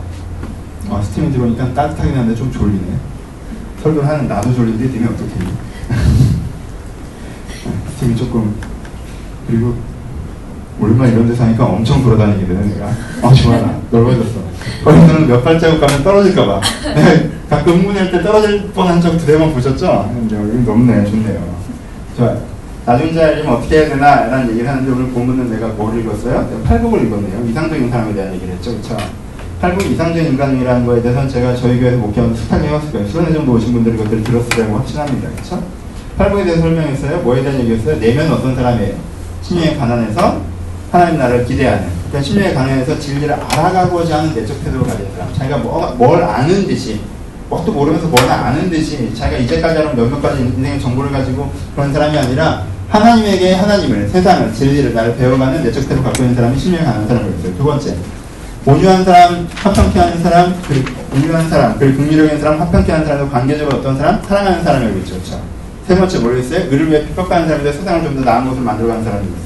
어, 0.90 1.02
스팀이 1.02 1.32
들어오니까 1.34 1.74
따뜻하긴 1.74 2.16
한데 2.18 2.34
좀 2.34 2.50
졸리네. 2.52 2.98
설교를 3.84 4.08
하는 4.08 4.28
나도 4.28 4.54
졸린데 4.54 4.86
님이 4.88 5.06
어떻게 5.06 5.26
스팀이 7.92 8.16
조금 8.16 8.56
그리고 9.48 9.76
오랜만에 10.80 11.12
이런 11.12 11.28
데서 11.28 11.44
하니까 11.44 11.66
엄청 11.66 12.04
돌아다니게 12.04 12.46
되네 12.48 12.74
내가 12.74 12.88
아 13.22 13.34
좋아 13.34 13.58
나 13.58 13.80
넓어졌어 13.92 14.42
거기서는 14.84 15.28
몇 15.28 15.44
발자국 15.44 15.80
가면 15.80 16.04
떨어질까봐 16.04 16.62
가끔 17.50 17.74
흥분할 17.74 18.12
때 18.12 18.22
떨어질 18.22 18.70
뻔한 18.72 19.02
적 19.02 19.18
두세 19.18 19.38
번 19.38 19.54
보셨죠? 19.54 20.12
근데 20.14 20.36
여기 20.36 20.58
높네 20.60 21.06
좋네요 21.06 21.56
좋아요 22.18 22.42
나중 22.88 23.13
자리면 23.13 23.53
어떻게 23.53 23.79
해야 23.79 23.89
되나? 23.89 24.27
라는 24.27 24.50
얘기를 24.51 24.70
하는데 24.70 24.89
오늘 24.89 25.10
본문은 25.10 25.50
내가 25.50 25.67
뭘 25.74 26.00
읽었어요? 26.00 26.48
팔복을 26.63 27.06
읽었네요. 27.06 27.46
이상적인 27.50 27.91
사람에 27.91 28.13
대한 28.13 28.34
얘기를 28.34 28.53
했죠. 28.53 28.72
그쵸? 28.72 28.96
팔복 29.60 29.91
이상적인 29.91 30.32
인간이라는 30.32 30.86
거에 30.86 31.01
대해서는 31.01 31.27
제가 31.27 31.53
저희 31.58 31.82
교회에서 31.82 31.98
목회하면 31.98 32.34
수탁 32.34 32.63
해왔을 32.63 32.94
거예요. 32.94 33.08
수련회 33.10 33.34
정도 33.34 33.51
오신 33.51 33.74
분들이 33.74 33.98
그것들을 33.98 34.24
들었을 34.24 34.50
거라고 34.51 34.77
확신합니다. 34.77 35.29
그쵸? 35.36 35.62
팔복에 36.17 36.46
대해서 36.46 36.62
설명했어요. 36.62 37.17
뭐에 37.24 37.44
대한 37.44 37.60
얘기였어요? 37.60 38.00
내면 38.00 38.32
어떤 38.32 38.56
사람이에요? 38.56 38.96
심령에 39.41 39.75
가난해서 39.75 40.41
하나님 40.89 41.17
나라를 41.20 41.44
기대하는. 41.44 41.89
그러니까 42.08 42.22
심령에 42.22 42.53
가난해서 42.53 42.98
진리를 43.00 43.34
알아가고자 43.34 44.20
하는 44.20 44.34
내적 44.34 44.63
태도를 44.63 44.88
가진 44.88 45.08
사람. 45.13 45.34
자기가 45.34 45.58
뭐, 45.58 45.94
뭘 45.98 46.24
아는 46.24 46.65
듯이 46.65 47.01
뭣도 47.50 47.70
모르면서 47.74 48.08
뭘 48.08 48.22
아는 48.29 48.70
듯이 48.70 49.13
자기가 49.13 49.41
이제까지 49.41 49.75
하는 49.75 49.94
몇몇 49.94 50.22
가지 50.22 50.41
인생의 50.41 50.79
정보를 50.79 51.12
가지고 51.12 51.51
그런 51.75 51.91
사람이 51.91 52.17
아니라 52.17 52.77
하나님에게 52.89 53.53
하나님을, 53.56 54.08
세상을, 54.10 54.53
진리를 54.53 54.94
나를 54.94 55.15
배워가는 55.17 55.63
내적 55.63 55.88
태도 55.89 56.01
갖고 56.03 56.24
있는 56.24 56.36
사람이 56.36 56.58
신명이 56.58 56.86
가는 56.86 57.08
사람이었어요. 57.08 57.58
두 57.58 57.63
번째, 57.63 57.96
온유한 58.65 59.03
사람, 59.03 59.48
합평케 59.56 60.00
하는 60.00 60.24
사람, 60.24 60.56
그리고 60.67 60.89
온유한 61.13 61.50
사람, 61.50 61.77
그리고 61.77 61.98
긍휼적인 62.03 62.39
사람, 62.39 62.62
합평케 62.62 62.91
하는 62.91 63.06
사람도 63.06 63.29
관계적으로 63.32 63.77
어떤 63.77 63.98
사람? 63.98 64.22
사랑하는 64.24 64.63
사람이라고 64.63 64.98
있죠. 65.00 65.13
그렇죠? 65.15 65.41
세 65.88 65.96
번째 65.98 66.20
모르겠어요? 66.20 66.60
의를 66.72 66.89
위해 66.91 67.06
핍박하는 67.08 67.48
사람인데 67.48 67.74
세상을 67.77 68.03
좀 68.03 68.15
더 68.15 68.22
나은 68.22 68.50
곳을 68.50 68.62
만들어가는 68.62 69.03
사람이었어요. 69.03 69.38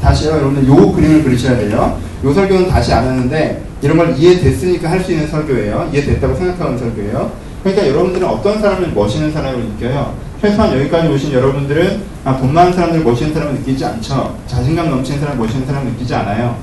다시요, 0.00 0.30
여러분들 0.32 0.66
요 0.68 0.92
그림을 0.92 1.22
그리셔야 1.24 1.56
돼요. 1.56 1.98
요 2.24 2.32
설교는 2.34 2.68
다시 2.68 2.92
안 2.92 3.06
하는데 3.06 3.62
이런 3.80 3.96
걸 3.96 4.16
이해됐으니까 4.16 4.90
할 4.90 5.00
수 5.02 5.12
있는 5.12 5.26
설교예요. 5.28 5.90
이해됐다고 5.92 6.34
생각하는 6.36 6.78
설교예요. 6.78 7.30
그러니까 7.62 7.88
여러분들은 7.88 8.26
어떤 8.26 8.60
사람을 8.60 8.90
멋있는 8.92 9.32
사람을 9.32 9.60
느껴요? 9.60 10.14
최소한 10.42 10.76
여기까지 10.76 11.06
오신 11.06 11.32
여러분들은 11.32 12.02
아, 12.24 12.36
돈 12.36 12.52
많은 12.52 12.72
사람들 12.72 13.04
멋있는 13.04 13.32
사람을 13.32 13.60
느끼지 13.60 13.84
않죠. 13.84 14.36
자신감 14.48 14.90
넘치는 14.90 15.20
사람 15.20 15.38
멋있는 15.38 15.64
사람을 15.64 15.92
느끼지 15.92 16.12
않아요. 16.16 16.56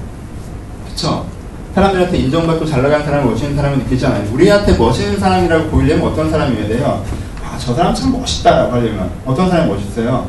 그쵸? 0.85 1.25
사람들한테 1.73 2.17
인정받고 2.17 2.65
잘 2.65 2.81
나가는 2.81 3.05
사람을 3.05 3.31
멋있는 3.31 3.55
사람을 3.55 3.77
느끼지 3.77 4.05
않아요. 4.05 4.25
우리한테 4.33 4.77
멋있는 4.77 5.17
사람이라고 5.17 5.69
보이려면 5.69 6.07
어떤 6.07 6.29
사람이어야 6.29 6.67
돼요? 6.67 7.05
아, 7.41 7.57
저 7.57 7.73
사람 7.73 7.95
참 7.95 8.11
멋있다라고 8.11 8.73
하려면 8.73 9.11
어떤 9.25 9.49
사람이 9.49 9.71
멋있어요? 9.71 10.27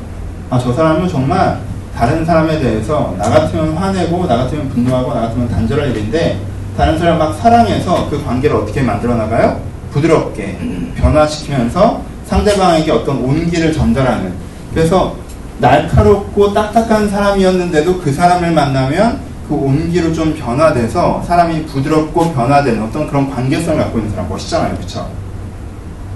아, 0.49 0.57
저 0.57 0.73
사람은 0.73 1.09
정말 1.09 1.59
다른 1.97 2.25
사람에 2.25 2.61
대해서 2.61 3.17
나 3.19 3.29
같으면 3.31 3.77
화내고 3.77 4.29
나 4.29 4.37
같으면 4.37 4.69
분노하고 4.69 5.13
나 5.13 5.23
같으면 5.23 5.49
단절할 5.49 5.91
일인데 5.91 6.41
다른 6.77 6.97
사람 6.97 7.19
막 7.19 7.33
사랑해서 7.33 8.09
그 8.11 8.25
관계를 8.25 8.55
어떻게 8.55 8.81
만들어 8.81 9.17
나가요? 9.17 9.61
부드럽게 9.91 10.57
변화시키면서 10.95 12.10
상대방에게 12.31 12.93
어떤 12.93 13.19
온기를 13.19 13.73
전달하는 13.73 14.33
그래서 14.73 15.17
날카롭고 15.59 16.55
딱딱한 16.55 17.11
사람이었는데도 17.11 17.99
그 18.01 18.13
사람을 18.13 18.53
만나면 18.53 19.19
그 19.49 19.55
온기로 19.55 20.13
좀 20.13 20.33
변화돼서 20.35 21.23
사람이 21.27 21.67
부드럽고 21.67 22.33
변화되는 22.33 22.81
어떤 22.85 23.09
그런 23.09 23.29
관계성을 23.29 23.77
갖고 23.77 23.99
있는 23.99 24.13
사람 24.13 24.29
멋있잖아요, 24.29 24.77
그렇죠? 24.77 25.11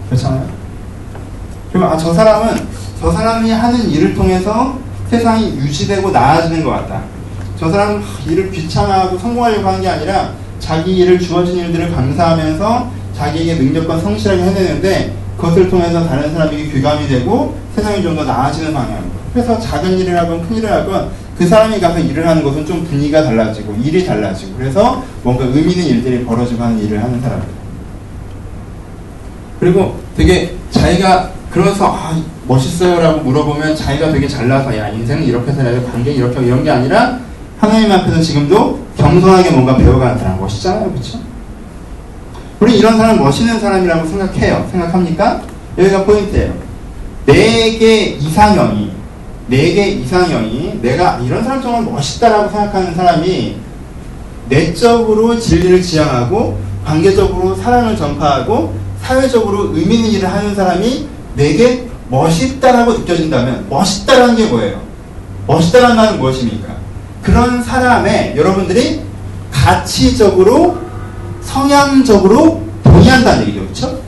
그렇잖아요. 0.09 0.47
그러면 1.71 1.93
아, 1.93 1.97
저 1.97 2.15
사람은 2.15 2.69
저 3.01 3.11
사람이 3.11 3.51
하는 3.51 3.91
일을 3.91 4.15
통해서 4.15 4.79
세상이 5.11 5.57
유지되고 5.57 6.13
나아지는 6.13 6.63
것 6.63 6.71
같다. 6.71 7.03
저 7.59 7.69
사람은 7.69 8.01
일을 8.29 8.53
귀찮아하고 8.53 9.19
성공하려고 9.19 9.67
하는 9.67 9.81
게 9.83 9.89
아니라 9.89 10.31
자기 10.61 10.97
일을 10.97 11.19
주어진 11.19 11.57
일들을 11.57 11.93
감사하면서 11.93 12.91
자기에게 13.17 13.57
능력과 13.57 13.99
성실하게 13.99 14.43
해내는데 14.43 15.24
그것을 15.45 15.69
통해서 15.69 16.07
다른 16.07 16.33
사람에게 16.33 16.69
귀감이 16.71 17.07
되고 17.07 17.55
세상이 17.77 18.03
좀 18.03 18.15
더 18.17 18.25
나아지는 18.25 18.73
방향으로. 18.73 19.11
그래서 19.33 19.59
작은 19.59 19.99
일을 19.99 20.17
하건 20.17 20.47
큰 20.49 20.57
일을 20.57 20.73
하건 20.73 21.11
그 21.37 21.47
사람이 21.47 21.81
가서 21.81 21.99
일을 21.99 22.27
하는 22.27 22.43
것은 22.45 22.65
좀 22.65 22.85
분위기가 22.85 23.25
달라지고 23.25 23.75
일이 23.83 24.07
달라지고 24.07 24.55
그래서 24.57 25.03
뭔가 25.23 25.45
의미 25.45 25.73
있는 25.73 25.87
일들이 25.87 26.25
벌어지고 26.25 26.63
하는 26.63 26.79
일을 26.83 27.03
하는 27.03 27.21
사람들. 27.21 27.49
그리고 29.61 30.01
되게 30.17 30.55
자기가 30.71 31.31
그래서 31.51 31.93
아, 31.93 32.17
멋있어요라고 32.47 33.21
물어보면 33.23 33.75
자기가 33.77 34.13
되게 34.13 34.27
잘나서 34.29 34.77
야 34.79 34.89
인생은 34.89 35.25
이렇게 35.25 35.53
살아야 35.53 35.73
돼 35.73 35.85
관계 35.91 36.13
이렇게 36.13 36.41
이런 36.41 36.63
게 36.63 36.71
아니라 36.71 37.19
하나님 37.59 37.91
앞에서 37.91 38.21
지금도 38.21 38.79
겸손하게 38.97 39.51
뭔가 39.51 39.77
배워가는 39.77 40.19
사람 40.19 40.41
멋있잖아요 40.41 40.91
그렇죠? 40.91 41.19
우리 42.65 42.79
이런 42.79 42.97
사람 42.97 43.19
멋있는 43.19 43.61
사람이라고 43.61 44.09
생각해요 44.09 44.67
생각합니까? 44.71 45.43
여기가 45.77 46.05
포인트예요 46.05 46.55
네개 47.27 48.17
이상형이 48.19 48.91
네개 49.49 49.89
이상형이 49.89 50.79
내가 50.81 51.19
이런 51.19 51.45
사람 51.45 51.61
정말 51.61 51.83
멋있다라고 51.83 52.49
생각하는 52.49 52.95
사람이 52.95 53.57
내적으로 54.49 55.39
진리를 55.39 55.83
지향하고 55.83 56.59
관계적으로 56.87 57.55
사랑을 57.55 57.99
전파하고 57.99 58.75
사회적으로 59.03 59.77
의미 59.77 59.97
있는 59.97 60.11
일을 60.13 60.33
하는 60.33 60.55
사람이 60.55 61.07
내게 61.35 61.87
멋있다라고 62.09 62.95
느껴진다면 62.95 63.67
멋있다라는 63.69 64.37
게 64.37 64.47
뭐예요? 64.47 64.81
멋있다라는 65.47 65.97
말은 65.97 66.19
무엇입니까? 66.19 66.77
그런 67.23 67.63
사람의 67.63 68.35
여러분들이 68.39 69.03
가치적으로 69.51 70.84
성향적으로 71.45 72.63
동의한다는 72.83 73.43
얘기죠. 73.43 73.61
그렇죠? 73.61 74.01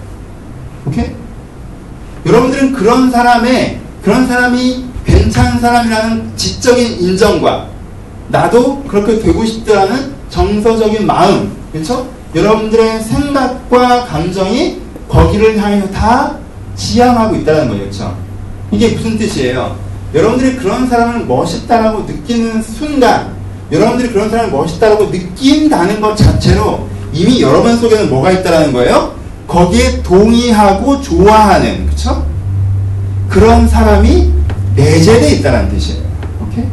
오케이? 0.87 1.11
여러분들은 2.25 2.73
그런 2.73 3.11
사람의 3.11 3.81
그런 4.03 4.27
사람이 4.27 4.85
괜찮은 5.05 5.61
사람이라는 5.61 6.33
지적인 6.37 7.01
인정과 7.01 7.69
나도 8.29 8.83
그렇게 8.85 9.21
되고 9.21 9.45
싶다라는 9.45 10.15
정서적인 10.31 11.07
마음, 11.07 11.53
그렇죠? 11.73 12.09
여러분들의 12.35 13.01
생각과 13.01 14.05
감정이 14.07 14.81
거기를 15.09 15.61
향해서 15.61 15.89
다 15.91 16.37
지향하고 16.75 17.37
있다는 17.37 17.69
거죠. 17.69 17.81
그렇죠? 17.81 18.17
이게 18.71 18.91
무슨 18.91 19.17
뜻이에요? 19.17 19.77
여러분들이 20.15 20.57
그런 20.57 20.89
사람을 20.89 21.27
멋있다라고 21.27 22.03
느끼는 22.03 22.63
순간, 22.63 23.35
여러분들이 23.71 24.13
그런 24.13 24.29
사람을 24.29 24.51
멋있다라고 24.51 25.11
느낀다는 25.11 26.01
것 26.01 26.17
자체로 26.17 26.89
이미 27.17 27.41
여러분 27.41 27.75
속에는 27.79 28.11
뭐가 28.11 28.31
있다라는 28.31 28.75
거예요? 28.75 29.15
거기에 29.49 30.03
동의하고 30.03 31.01
좋아하는, 31.01 31.87
그쵸? 31.87 32.27
그런 33.29 33.67
사람이 33.67 34.33
내재되어 34.75 35.31
있다는 35.31 35.71
뜻이에요. 35.71 36.03
오케이? 36.43 36.65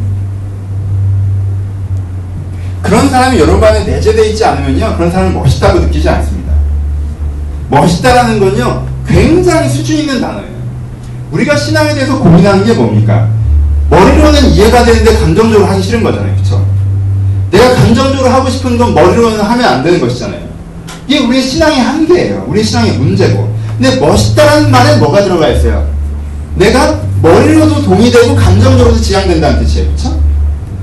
그런 2.81 3.09
사람이 3.09 3.39
여러분 3.39 3.63
안에 3.63 3.85
내재되어 3.85 4.25
있지 4.25 4.43
않으면요, 4.43 4.97
그런 4.97 5.09
사람을 5.09 5.31
멋있다고 5.33 5.79
느끼지 5.79 6.09
않습니다. 6.09 6.51
멋있다라는 7.69 8.39
건요, 8.39 8.85
굉장히 9.07 9.69
수준 9.69 9.99
있는 9.99 10.19
단어예요. 10.19 10.51
우리가 11.31 11.55
신앙에 11.55 11.93
대해서 11.93 12.19
고민하는 12.19 12.65
게 12.65 12.73
뭡니까? 12.73 13.29
머리로는 13.89 14.49
이해가 14.49 14.83
되는데 14.83 15.19
감정적으로 15.19 15.67
하기 15.67 15.81
싫은 15.81 16.03
거잖아요. 16.03 16.32
내가 17.53 17.75
감정적으로 17.75 18.29
하고 18.29 18.49
싶은 18.49 18.79
건 18.79 18.95
머리로는 18.95 19.39
하면 19.39 19.65
안 19.65 19.83
되는 19.83 20.01
것이잖아요. 20.01 20.41
이게 21.07 21.19
우리의 21.19 21.43
신앙의 21.43 21.79
한계예요. 21.79 22.45
우리의 22.47 22.65
신앙의 22.65 22.93
문제고. 22.93 23.53
근데 23.77 23.95
멋있다라는 23.99 24.71
말에 24.71 24.97
뭐가 24.97 25.23
들어가 25.23 25.47
있어요? 25.49 25.87
내가 26.55 26.99
머리로도 27.21 27.83
동의되고 27.83 28.35
감정적으로도 28.35 28.99
지향된다는 28.99 29.63
뜻이에요. 29.63 29.91
그쵸? 29.91 30.19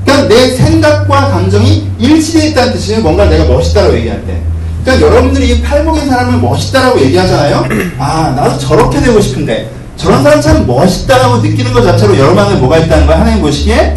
그러니까 0.05 0.29
내 0.29 0.51
생각과 0.51 1.31
감정이 1.31 1.89
일치되어 1.99 2.51
있다는 2.51 2.73
뜻이에요. 2.75 3.03
뭔가 3.03 3.27
내가 3.27 3.45
멋있다라고 3.45 3.97
얘기할 3.97 4.25
때. 4.25 4.41
그러니까 4.85 5.07
여러분들이 5.07 5.63
팔복인 5.63 6.09
사람을 6.09 6.39
멋있다라고 6.39 7.01
얘기하잖아요. 7.01 7.67
아, 7.99 8.33
나도 8.37 8.59
저렇게 8.59 9.01
되고 9.01 9.21
싶은데 9.21 9.71
저런 9.97 10.23
사람 10.23 10.41
참 10.41 10.67
멋있다라고 10.67 11.39
느끼는 11.39 11.73
것 11.73 11.83
자체로 11.83 12.17
여러분 12.17 12.39
안에 12.39 12.57
뭐가 12.57 12.79
있다는 12.79 13.07
거야? 13.07 13.21
하나님 13.21 13.43
보시기에 13.43 13.97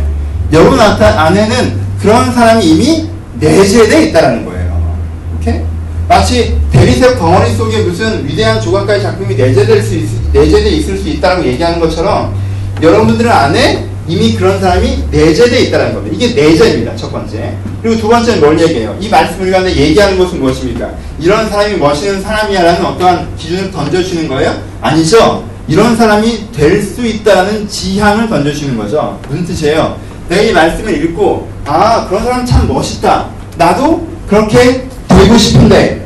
여러분 0.52 0.80
안에는 0.80 1.83
그런 2.04 2.34
사람이 2.34 2.66
이미 2.66 3.08
내재되어 3.40 4.02
있다는 4.02 4.46
거예요. 4.46 4.94
오케이? 5.40 5.62
마치 6.10 6.58
대리석 6.70 7.18
덩어리 7.18 7.54
속에 7.56 7.80
무슨 7.80 8.26
위대한 8.28 8.60
조각가의 8.60 9.02
작품이 9.02 9.36
내재될 9.36 9.82
수 9.82 9.96
있, 9.96 10.10
내재되어 10.34 10.70
있을 10.74 10.98
수 10.98 11.08
있다고 11.08 11.46
얘기하는 11.46 11.80
것처럼 11.80 12.36
여러분들 12.82 13.30
안에 13.32 13.88
이미 14.06 14.34
그런 14.34 14.60
사람이 14.60 15.06
내재되어 15.12 15.60
있다는 15.62 15.94
겁니다. 15.94 16.14
이게 16.18 16.34
내재입니다. 16.42 16.94
첫 16.98 17.10
번째. 17.10 17.54
그리고 17.82 18.02
두 18.02 18.10
번째는 18.10 18.42
뭘 18.42 18.60
얘기해요? 18.60 18.98
이 19.00 19.08
말씀을 19.08 19.50
가운데 19.50 19.74
얘기하는 19.74 20.18
것은 20.18 20.42
무엇입니까? 20.42 20.90
이런 21.20 21.50
사람이 21.50 21.78
멋있는 21.78 22.22
사람이야라는 22.22 22.86
어떠한 22.86 23.38
기준을 23.38 23.72
던져주는 23.72 24.28
거예요? 24.28 24.62
아니죠. 24.82 25.46
이런 25.70 25.96
사람이 25.96 26.52
될 26.54 26.84
수 26.84 27.06
있다는 27.06 27.66
지향을 27.70 28.28
던져주는 28.28 28.76
거죠. 28.78 29.18
무슨 29.30 29.46
뜻이에요? 29.46 29.98
내가 30.28 30.42
이 30.42 30.52
말씀을 30.52 31.02
읽고 31.06 31.53
아 31.66 32.06
그런 32.08 32.24
사람 32.24 32.46
참 32.46 32.68
멋있다. 32.68 33.28
나도 33.58 34.08
그렇게 34.28 34.88
되고 35.08 35.38
싶은데. 35.38 36.06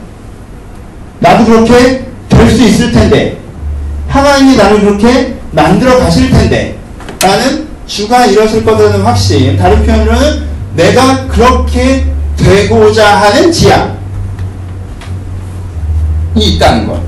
나도 1.20 1.46
그렇게 1.46 2.06
될 2.30 2.50
수 2.52 2.64
있을 2.64 2.92
텐데. 2.92 3.40
하나님이 4.08 4.56
나를 4.56 4.82
그렇게 4.82 5.38
만들어 5.52 6.00
가실 6.00 6.30
텐데. 6.30 6.78
나는 7.22 7.68
주가 7.88 8.26
이러실 8.26 8.64
것이라는 8.64 9.02
확신 9.02 9.58
다른 9.58 9.84
표현으로는 9.86 10.48
내가 10.76 11.26
그렇게 11.28 12.06
되고자 12.36 13.16
하는 13.18 13.52
지향이 13.52 13.96
있다는 16.36 16.86
것 16.88 17.02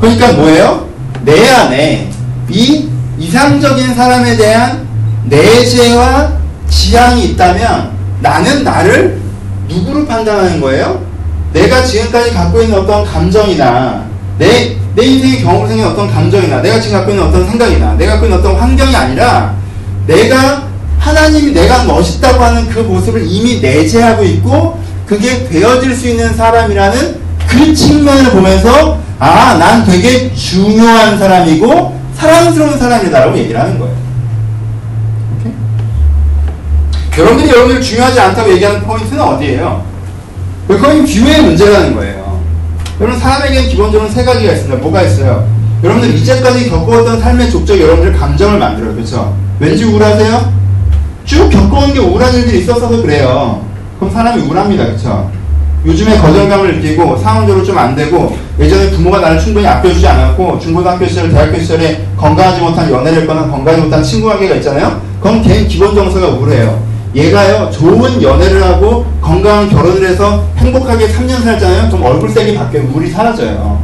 그러니까 0.00 0.32
뭐예요? 0.32 0.88
내 1.24 1.48
안에 1.50 2.10
이 2.48 2.88
이상적인 3.18 3.94
사람에 3.94 4.36
대한 4.36 4.86
내재와 5.24 6.32
지향이 6.68 7.24
있다면 7.26 7.90
나는 8.20 8.64
나를 8.64 9.20
누구로 9.68 10.06
판단하는 10.06 10.60
거예요? 10.60 11.02
내가 11.52 11.84
지금까지 11.84 12.32
갖고 12.32 12.62
있는 12.62 12.78
어떤 12.78 13.04
감정이나 13.04 14.04
내, 14.38 14.76
내 14.94 15.04
인생의 15.04 15.42
경험으로 15.42 15.68
생긴 15.68 15.86
어떤 15.86 16.10
감정이나 16.10 16.62
내가 16.62 16.80
지금 16.80 16.96
갖고 16.98 17.10
있는 17.12 17.24
어떤 17.24 17.48
생각이나 17.48 17.94
내가 17.94 18.12
갖고 18.12 18.26
있는 18.26 18.38
어떤 18.38 18.56
환경이 18.56 18.94
아니라 18.94 19.54
내가 20.06 20.68
하나님이 20.98 21.52
내가 21.52 21.84
멋있다고 21.84 22.42
하는 22.42 22.68
그 22.68 22.80
모습을 22.80 23.24
이미 23.26 23.60
내재하고 23.60 24.22
있고 24.24 24.80
그게 25.06 25.46
되어질 25.48 25.94
수 25.94 26.08
있는 26.08 26.34
사람이라는 26.34 27.20
그 27.48 27.74
측면을 27.74 28.30
보면서 28.30 28.98
아, 29.18 29.56
난 29.58 29.84
되게 29.84 30.32
중요한 30.34 31.18
사람이고 31.18 32.00
사랑스러운 32.14 32.78
사람이다라고 32.78 33.36
얘기를 33.38 33.60
하는 33.60 33.78
거예요. 33.78 33.94
오케이? 35.38 35.52
여러분들이 37.18 37.50
여러분들 37.50 37.80
중요하지 37.82 38.20
않다고 38.20 38.52
얘기하는 38.52 38.80
포인트는 38.82 39.20
어디예요? 39.20 39.84
그건 40.66 41.04
뷰의 41.04 41.42
문제라는 41.42 41.94
거예요. 41.94 42.40
여러분 43.00 43.18
사람에게는 43.20 43.68
기본적으로 43.68 44.08
세 44.08 44.24
가지가 44.24 44.52
있습니다. 44.52 44.78
뭐가 44.82 45.02
있어요? 45.02 45.46
여러분들 45.82 46.14
이제까지 46.14 46.70
겪어왔던 46.70 47.20
삶의 47.20 47.50
족적 47.50 47.78
여러분들 47.78 48.18
감정을 48.18 48.58
만들어요. 48.58 48.94
그렇죠? 48.94 49.36
왠지 49.58 49.84
우울하세요? 49.84 50.52
쭉 51.24 51.50
겪어온 51.50 51.92
게 51.92 51.98
우울한 51.98 52.32
일들이 52.34 52.60
있어서도 52.60 53.02
그래요. 53.02 53.62
그럼 53.98 54.12
사람이 54.12 54.42
우울합니다. 54.42 54.86
그렇죠? 54.86 55.30
요즘에 55.84 56.16
거절감을 56.18 56.76
느끼고 56.80 57.16
상황적으로 57.18 57.64
좀 57.64 57.76
안 57.76 57.96
되고 57.96 58.36
예전에 58.58 58.90
부모가 58.90 59.18
나를 59.18 59.40
충분히 59.40 59.66
아껴주지 59.66 60.06
않았고 60.06 60.60
중고등학교 60.60 61.06
시절, 61.06 61.28
대학교 61.30 61.58
시절에 61.58 62.06
건강하지 62.16 62.60
못한 62.60 62.90
연애를 62.90 63.22
했거나 63.22 63.48
건강하지 63.48 63.82
못한 63.82 64.02
친구 64.02 64.28
관계가 64.28 64.54
있잖아요. 64.56 65.00
그럼 65.20 65.42
걔는 65.42 65.66
기본 65.66 65.94
정서가 65.94 66.28
우울해요. 66.28 66.91
얘가요 67.14 67.70
좋은 67.70 68.22
연애를 68.22 68.62
하고 68.62 69.04
건강한 69.20 69.68
결혼을 69.68 70.08
해서 70.08 70.44
행복하게 70.56 71.08
3년 71.08 71.42
살잖아요. 71.42 71.90
좀 71.90 72.02
얼굴색이 72.02 72.54
바뀌어 72.54 72.80
우울이 72.82 73.10
사라져요. 73.10 73.78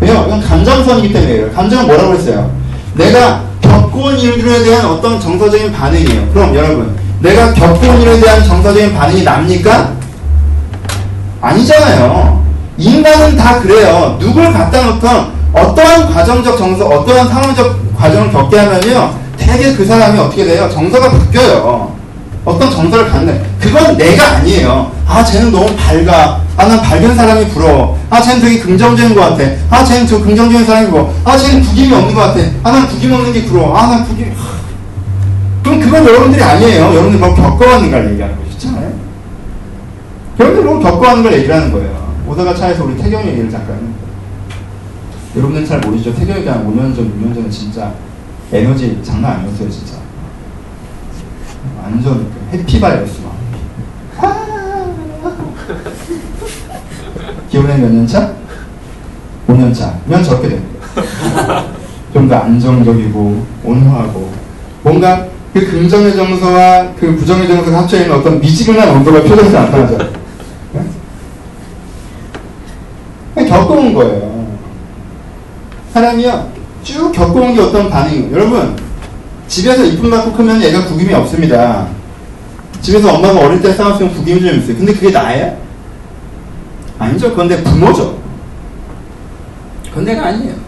왜요? 0.00 0.24
이건 0.26 0.40
감정선이기 0.40 1.12
때문에 1.12 1.42
요. 1.42 1.50
감정은 1.52 1.86
뭐라고 1.86 2.14
했어요? 2.14 2.50
내가 2.94 3.42
겪어온 3.60 4.18
일들에 4.18 4.64
대한 4.64 4.86
어떤 4.86 5.20
정서적인 5.20 5.72
반응이에요. 5.72 6.28
그럼 6.32 6.54
여러분, 6.54 6.96
내가 7.20 7.52
겪어온 7.52 8.00
일에 8.00 8.20
대한 8.20 8.44
정서적인 8.44 8.94
반응이 8.94 9.22
납니까? 9.22 9.92
아니잖아요. 11.40 12.44
인간은 12.78 13.36
다 13.36 13.60
그래요. 13.60 14.16
누굴 14.18 14.52
갖다 14.52 14.82
놓던 14.82 15.36
어떠한 15.52 16.12
과정적 16.12 16.58
정서, 16.58 16.86
어떠한 16.86 17.28
상황적 17.28 17.96
과정을 17.96 18.30
겪게 18.30 18.58
하면요. 18.58 19.14
대개 19.38 19.74
그 19.74 19.84
사람이 19.84 20.18
어떻게 20.18 20.44
돼요? 20.44 20.68
정서가 20.70 21.10
바뀌어요. 21.10 21.95
어떤 22.46 22.70
정서를 22.70 23.10
갖는 23.10 23.42
그건 23.60 23.96
내가 23.98 24.36
아니에요. 24.36 24.90
아 25.06 25.22
쟤는 25.22 25.50
너무 25.52 25.66
밝아. 25.76 26.40
아 26.56 26.66
난 26.66 26.80
밝은 26.80 27.14
사람이 27.14 27.48
부러워. 27.48 27.98
아 28.08 28.18
쟤는 28.22 28.40
되게 28.40 28.58
긍정적인 28.60 29.14
것 29.14 29.20
같아. 29.20 29.44
아 29.68 29.84
쟤는 29.84 30.06
저 30.06 30.18
긍정적인 30.22 30.64
사람이 30.64 30.88
부러워. 30.90 31.12
아 31.24 31.36
쟤는 31.36 31.62
구김이 31.62 31.92
없는 31.92 32.14
것 32.14 32.20
같아. 32.22 32.40
아 32.62 32.70
난 32.72 32.86
구김 32.88 33.12
없는 33.12 33.32
게 33.32 33.44
부러워. 33.44 33.76
아 33.76 33.88
난 33.88 34.06
구김. 34.06 34.32
그럼 35.62 35.80
그건 35.80 36.06
여러분들이 36.06 36.42
아니에요. 36.42 36.84
여러분들 36.84 37.18
뭐 37.18 37.34
겪어왔는 37.34 37.90
걸 37.90 38.10
얘기하는 38.12 38.36
것이잖아요. 38.44 38.92
여러분들 40.38 40.64
뭐 40.70 40.78
겪어왔는 40.80 41.22
걸 41.24 41.32
얘기하는 41.40 41.72
거예요. 41.72 42.14
오다가 42.28 42.54
차에서 42.54 42.84
우리 42.84 42.96
태경 42.96 43.26
얘기를 43.26 43.50
잠깐. 43.50 43.76
여러분들 45.36 45.66
잘 45.66 45.80
모르죠. 45.80 46.14
태경이가 46.14 46.52
한 46.52 46.66
5년 46.66 46.94
전, 46.94 47.04
6년 47.20 47.34
전에 47.34 47.50
진짜 47.50 47.92
에너지 48.52 48.98
장난 49.04 49.32
아니었어요, 49.40 49.68
진짜. 49.68 49.94
완전 51.82 52.30
그 52.30 52.56
해피바이러스 52.56 53.20
막. 53.22 53.36
기혼에 57.50 57.76
몇년 57.76 58.06
차? 58.06 58.32
5년 59.48 59.74
차. 59.74 59.94
면 60.06 60.22
저렇게 60.22 60.48
됩니다. 60.48 60.86
좀 62.12 62.28
더 62.28 62.36
안정적이고 62.36 63.46
온화하고 63.62 64.32
뭔가 64.82 65.26
그 65.52 65.66
긍정의 65.70 66.14
정서와 66.16 66.92
그 66.98 67.14
부정의 67.16 67.46
정서가 67.46 67.82
합쳐 67.82 67.98
있는 67.98 68.16
어떤 68.16 68.40
미지근한 68.40 68.88
온도가 68.96 69.22
표정에서 69.22 69.60
나타나죠. 69.60 69.98
네? 73.34 73.46
겪어온 73.46 73.92
거예요. 73.92 74.46
사람이요 75.92 76.50
쭉 76.82 77.12
겪어온 77.12 77.54
게 77.54 77.60
어떤 77.60 77.90
반응이에요. 77.90 78.32
여러분 78.32 78.76
집에서 79.48 79.84
이쁨 79.84 80.10
받고 80.10 80.32
크면 80.32 80.62
얘가 80.62 80.84
구김이 80.86 81.12
없습니다. 81.14 81.88
집에서 82.80 83.14
엄마가 83.14 83.40
어릴 83.40 83.60
때 83.60 83.72
싸웠으면 83.72 84.14
구김이 84.14 84.40
좀 84.40 84.58
있어요. 84.58 84.76
근데 84.76 84.92
그게 84.92 85.10
나예요? 85.10 85.56
아니죠. 86.98 87.30
그건 87.30 87.48
내 87.48 87.62
부모죠. 87.62 88.18
그건 89.88 90.04
내가 90.04 90.26
아니에요. 90.26 90.66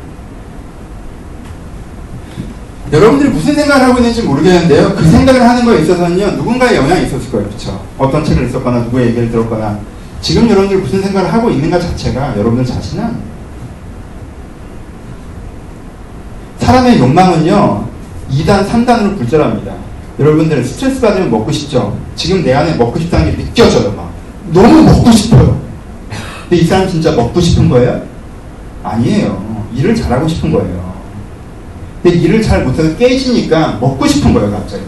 여러분들이 2.91 3.29
무슨 3.31 3.55
생각을 3.55 3.87
하고 3.87 3.99
있는지 3.99 4.23
모르겠는데요. 4.23 4.95
그 4.95 5.05
생각을 5.05 5.43
하는 5.43 5.65
거에 5.65 5.83
있어서는요, 5.83 6.37
누군가의 6.37 6.77
영향이 6.77 7.07
있었을 7.07 7.31
거예요. 7.31 7.49
그쵸? 7.51 7.85
어떤 7.99 8.25
책을 8.25 8.49
읽었거나, 8.49 8.79
누구의 8.85 9.09
얘기를 9.09 9.31
들었거나, 9.31 9.79
지금 10.23 10.49
여러분들이 10.49 10.81
무슨 10.81 11.03
생각을 11.03 11.33
하고 11.33 11.51
있는가 11.51 11.79
자체가 11.79 12.39
여러분들 12.39 12.65
자신은 12.65 13.17
사람의 16.61 16.99
욕망은요, 16.99 17.89
2단, 18.31 18.69
3단으로 18.69 19.17
불절합니다. 19.19 19.73
여러분들 20.19 20.65
스트레스 20.65 21.01
받으면 21.01 21.31
먹고 21.31 21.51
싶죠? 21.53 21.97
지금 22.17 22.43
내 22.43 22.53
안에 22.53 22.75
먹고 22.75 22.99
싶다는 22.99 23.37
게 23.37 23.45
느껴져요, 23.45 23.93
막. 23.93 24.11
너무 24.53 24.83
먹고 24.83 25.11
싶어요. 25.13 25.61
근데 26.49 26.63
이 26.63 26.67
사람 26.67 26.89
진짜 26.89 27.13
먹고 27.13 27.41
싶은 27.41 27.69
거예요? 27.69 28.03
아니에요. 28.83 29.67
일을 29.75 29.95
잘하고 29.95 30.27
싶은 30.27 30.51
거예요. 30.51 30.95
근데 32.03 32.17
일을 32.17 32.43
잘 32.43 32.65
못해서 32.65 32.97
깨지니까 32.97 33.79
먹고 33.81 34.07
싶은 34.07 34.33
거예요, 34.33 34.51
갑자기. 34.51 34.83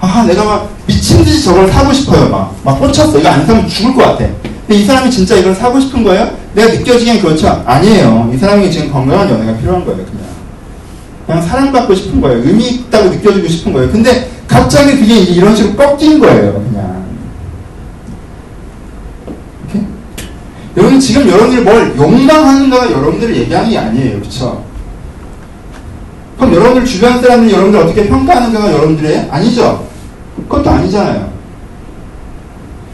아, 0.00 0.24
내가 0.26 0.44
막 0.44 0.70
미친 0.86 1.22
듯이 1.24 1.44
저걸 1.44 1.68
사고 1.68 1.92
싶어요, 1.92 2.28
막. 2.28 2.54
막 2.64 2.78
꽂혔어. 2.80 3.18
이거 3.18 3.28
안 3.28 3.46
사면 3.46 3.68
죽을 3.68 3.94
것 3.94 4.02
같아. 4.02 4.26
근데 4.66 4.82
이 4.82 4.84
사람이 4.84 5.10
진짜 5.10 5.36
이걸 5.36 5.54
사고 5.54 5.78
싶은 5.78 6.02
거예요? 6.02 6.28
내가 6.54 6.72
느껴지기엔 6.72 7.20
그렇죠? 7.20 7.62
아니에요. 7.64 8.30
이 8.34 8.36
사람이 8.36 8.70
지금 8.70 8.90
건강한 8.90 9.30
연애가 9.30 9.56
필요한 9.58 9.84
거예요, 9.84 10.04
그냥. 10.04 10.31
그냥 11.32 11.48
사랑받고 11.48 11.94
싶은 11.94 12.20
거예요. 12.20 12.42
의미 12.44 12.68
있다고 12.68 13.08
느껴지고 13.08 13.48
싶은 13.48 13.72
거예요. 13.72 13.90
근데 13.90 14.30
갑자기 14.46 14.98
그게 14.98 15.18
이런 15.20 15.56
식으로 15.56 15.74
꺾인 15.76 16.18
거예요, 16.18 16.52
그냥. 16.52 17.06
이렇게? 19.64 19.86
여러분, 20.76 21.00
지금 21.00 21.26
여러분들이 21.26 21.62
뭘 21.62 21.96
욕망하는가가 21.96 22.92
여러분들을 22.92 23.34
얘기하는 23.34 23.70
게 23.70 23.78
아니에요. 23.78 24.20
그쵸? 24.20 24.62
그럼 26.36 26.54
여러분들 26.54 26.84
주변 26.84 27.22
사람들이 27.22 27.54
여러분들 27.54 27.80
어떻게 27.80 28.08
평가하는가가 28.08 28.72
여러분들의 28.72 29.28
아니죠? 29.30 29.86
그것도 30.36 30.68
아니잖아요. 30.68 31.32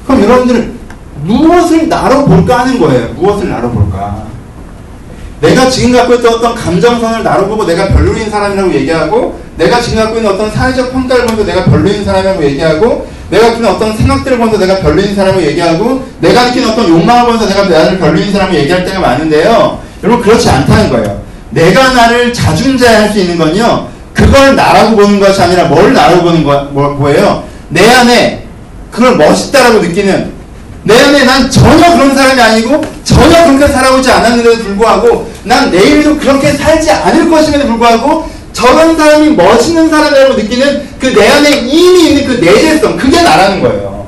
그럼 0.06 0.22
여러분들 0.22 0.74
무엇을 1.24 1.88
나로 1.88 2.24
볼까 2.24 2.60
하는 2.60 2.78
거예요. 2.78 3.14
무엇을 3.14 3.48
나로 3.48 3.70
볼까. 3.70 4.27
내가 5.40 5.70
지금 5.70 5.92
갖고 5.92 6.14
있던 6.14 6.34
어떤 6.34 6.54
감정선을 6.54 7.22
나로 7.22 7.48
보고 7.48 7.64
내가 7.64 7.88
별로인 7.88 8.28
사람이라고 8.28 8.74
얘기하고 8.74 9.40
내가 9.56 9.80
지금 9.80 9.98
갖고 9.98 10.16
있는 10.16 10.30
어떤 10.30 10.50
사회적 10.50 10.92
평가를 10.92 11.26
보면서 11.26 11.44
내가 11.44 11.64
별로인 11.64 12.04
사람이라고 12.04 12.44
얘기하고 12.44 13.08
내가 13.30 13.48
있는 13.48 13.68
어떤 13.68 13.96
생각들을 13.96 14.38
보면서 14.38 14.58
내가 14.58 14.80
별로인 14.80 15.14
사람이라고 15.14 15.46
얘기하고 15.50 16.08
내가 16.20 16.46
느끼는 16.46 16.70
어떤 16.70 16.88
욕망을 16.88 17.26
보면서 17.26 17.46
내가 17.46 17.68
나를 17.68 17.98
별로인 17.98 18.32
사람이라고 18.32 18.56
얘기할 18.56 18.84
때가 18.84 19.00
많은데요. 19.00 19.78
여러분 20.02 20.22
그렇지 20.22 20.48
않다는 20.48 20.90
거예요. 20.90 21.22
내가 21.50 21.92
나를 21.92 22.32
자중자애할 22.32 23.10
수 23.10 23.18
있는 23.18 23.38
건요. 23.38 23.88
그걸 24.12 24.56
나라고 24.56 24.96
보는 24.96 25.20
것이 25.20 25.40
아니라 25.40 25.64
뭘 25.64 25.92
나라고 25.92 26.22
보는 26.22 26.42
거, 26.42 26.62
뭐, 26.72 26.90
뭐예요? 26.90 27.44
내 27.68 27.88
안에 27.88 28.46
그걸 28.90 29.16
멋있다라고 29.16 29.78
느끼는 29.80 30.37
내 30.84 30.98
안에 30.98 31.24
난 31.24 31.50
전혀 31.50 31.92
그런 31.94 32.14
사람이 32.14 32.40
아니고 32.40 32.82
전혀 33.04 33.44
그렇게 33.44 33.68
살아오지 33.72 34.10
않았는데도 34.10 34.62
불구하고 34.62 35.30
난 35.44 35.70
내일도 35.70 36.16
그렇게 36.18 36.52
살지 36.52 36.90
않을 36.90 37.28
것임에도 37.28 37.66
불구하고 37.66 38.28
저런 38.52 38.96
사람이 38.96 39.30
멋있는 39.30 39.88
사람이라고 39.88 40.34
느끼는 40.34 40.88
그 40.98 41.14
내 41.14 41.28
안에 41.28 41.50
이미 41.60 42.08
있는 42.08 42.26
그 42.26 42.44
내재성 42.44 42.96
그게 42.96 43.22
나라는 43.22 43.60
거예요. 43.60 44.06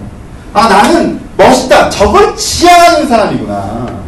아 0.52 0.68
나는 0.68 1.20
멋있다. 1.36 1.88
저걸 1.90 2.36
지향하는 2.36 3.08
사람이구나. 3.08 4.00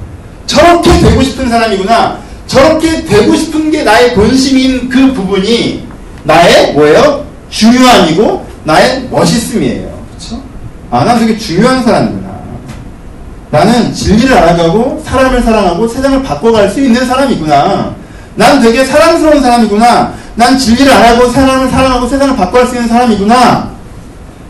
저렇게 0.46 0.98
되고 1.00 1.22
싶은 1.22 1.48
사람이구나. 1.48 2.18
저렇게 2.46 3.04
되고 3.04 3.34
싶은 3.34 3.70
게 3.70 3.84
나의 3.84 4.14
본심인 4.14 4.88
그 4.88 5.12
부분이 5.14 5.86
나의 6.24 6.72
뭐예요? 6.74 7.24
중요함이고 7.50 8.46
나의 8.64 9.08
멋있음이에요. 9.10 9.92
그렇죠? 10.10 10.42
아, 10.90 11.04
난 11.04 11.18
되게 11.18 11.38
중요한 11.38 11.82
사람이구나. 11.82 12.21
나는 13.52 13.92
진리를 13.92 14.34
알아가고 14.34 15.02
사람을 15.04 15.42
사랑하고 15.42 15.86
세상을 15.86 16.22
바꿔갈 16.22 16.70
수 16.70 16.80
있는 16.80 17.06
사람이구나. 17.06 17.94
난 18.34 18.62
되게 18.62 18.82
사랑스러운 18.82 19.42
사람이구나. 19.42 20.14
난 20.36 20.58
진리를 20.58 20.90
알아가고 20.90 21.30
사람을 21.30 21.68
사랑하고 21.68 22.08
세상을 22.08 22.34
바꿔갈 22.34 22.66
수 22.66 22.76
있는 22.76 22.88
사람이구나. 22.88 23.72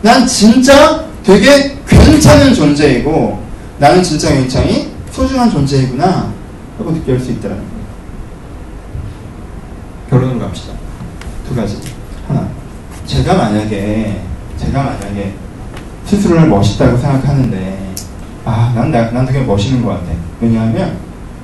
난 0.03 0.25
진짜 0.25 1.05
되게 1.25 1.77
괜찮은 1.89 2.55
존재이고 2.55 3.43
나는 3.79 4.05
진짜 4.05 4.29
굉장히 4.29 4.93
소중한 5.11 5.51
존재이구나 5.51 6.33
하고 6.79 6.93
느낄 6.93 7.19
수 7.19 7.33
있다는 7.33 7.57
거예요. 7.57 7.73
결론으로 10.11 10.47
갑시다. 10.47 10.75
두 11.49 11.57
가지. 11.57 11.77
하나. 12.29 12.49
제가 13.05 13.35
만약에 13.35 14.21
제가 14.61 14.81
만약에 14.81 15.35
스스로를 16.07 16.47
멋있다고 16.47 16.97
생각하는데 16.97 17.82
아, 18.45 18.73
난, 18.75 18.91
나, 18.91 19.11
난 19.11 19.25
되게 19.25 19.41
멋있는 19.41 19.85
것 19.85 19.91
같아. 19.91 20.13
왜냐하면, 20.41 20.97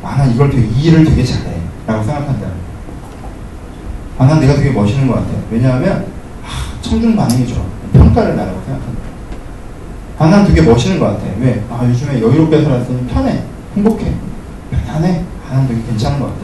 아, 0.03 0.17
난 0.17 0.31
이걸 0.33 0.51
되게, 0.51 0.67
이 0.67 0.85
일을 0.85 1.05
되게 1.05 1.25
잘해. 1.25 1.61
라고 1.87 2.03
생각한다. 2.03 2.49
아, 4.19 4.27
난 4.27 4.41
내가 4.41 4.55
되게 4.55 4.71
멋있는 4.71 5.07
것 5.07 5.15
같아. 5.15 5.29
왜냐하면, 5.51 6.07
아, 6.45 6.81
청중 6.83 7.15
반응이 7.15 7.47
좋아. 7.47 7.63
평가를 7.93 8.37
나라고 8.37 8.61
생각한다. 8.65 9.01
아, 10.19 10.27
난 10.29 10.45
되게 10.47 10.63
멋있는 10.63 10.99
것 10.99 11.07
같아. 11.07 11.25
왜? 11.39 11.65
아, 11.71 11.85
요즘에 11.89 12.21
여유롭게 12.21 12.65
살았으니 12.65 13.07
편해. 13.07 13.45
행복해. 13.77 14.13
편안해. 14.73 15.25
아, 15.49 15.55
난 15.55 15.69
되게 15.69 15.81
괜찮은 15.83 16.19
것 16.19 16.27
같아. 16.27 16.39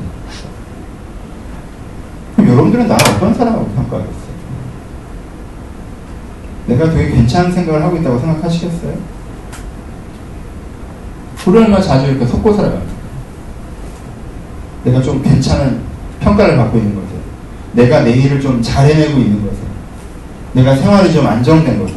그럼 2.36 2.48
여러분들은 2.48 2.86
나를 2.86 3.14
어떤 3.16 3.34
사람으로 3.34 3.66
평가하겠어요? 3.66 4.24
내가 6.66 6.90
되게 6.90 7.10
괜찮은 7.10 7.52
생각을 7.52 7.82
하고 7.82 7.96
있다고 7.96 8.18
생각하시겠어요? 8.20 9.13
얼마 11.52 11.80
자주 11.80 12.06
이렇게 12.10 12.26
속고 12.26 12.52
살아갑니다. 12.52 12.92
내가 14.84 15.02
좀 15.02 15.22
괜찮은 15.22 15.80
평가를 16.20 16.56
받고 16.56 16.78
있는 16.78 16.94
것에, 16.94 17.06
내가 17.72 18.02
내 18.02 18.12
일을 18.12 18.40
좀 18.40 18.62
잘 18.62 18.86
해내고 18.86 19.18
있는 19.18 19.42
것에, 19.42 19.56
내가 20.52 20.76
생활이 20.76 21.12
좀 21.12 21.26
안정된 21.26 21.78
것에, 21.80 21.94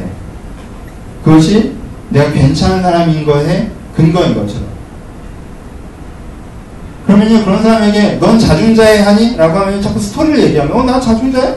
그것이 1.24 1.74
내가 2.10 2.30
괜찮은 2.32 2.82
사람인 2.82 3.24
것에 3.24 3.70
근거인 3.96 4.34
것처럼. 4.34 4.68
그러면요 7.06 7.42
그런 7.44 7.62
사람에게 7.62 8.18
넌 8.20 8.38
자중자애 8.38 9.00
하니? 9.00 9.36
라고 9.36 9.58
하면 9.58 9.80
자꾸 9.80 9.98
스토리를 9.98 10.40
얘기하면 10.44 10.76
어 10.76 10.82
나 10.84 11.00
자중자애? 11.00 11.56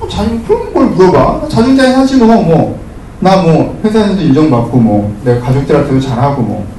어, 0.00 0.08
자중 0.08 0.42
그럼 0.46 0.72
뭘 0.72 0.86
물어봐 0.86 1.40
나 1.42 1.48
자중자애 1.48 1.92
하지 1.94 2.16
뭐뭐나 2.16 3.42
뭐 3.42 3.78
회사에서 3.84 4.20
인정받고 4.20 4.78
뭐 4.78 5.14
내가 5.24 5.40
가족들한테도 5.40 6.00
잘하고 6.00 6.40
뭐 6.42 6.60
어? 6.60 6.75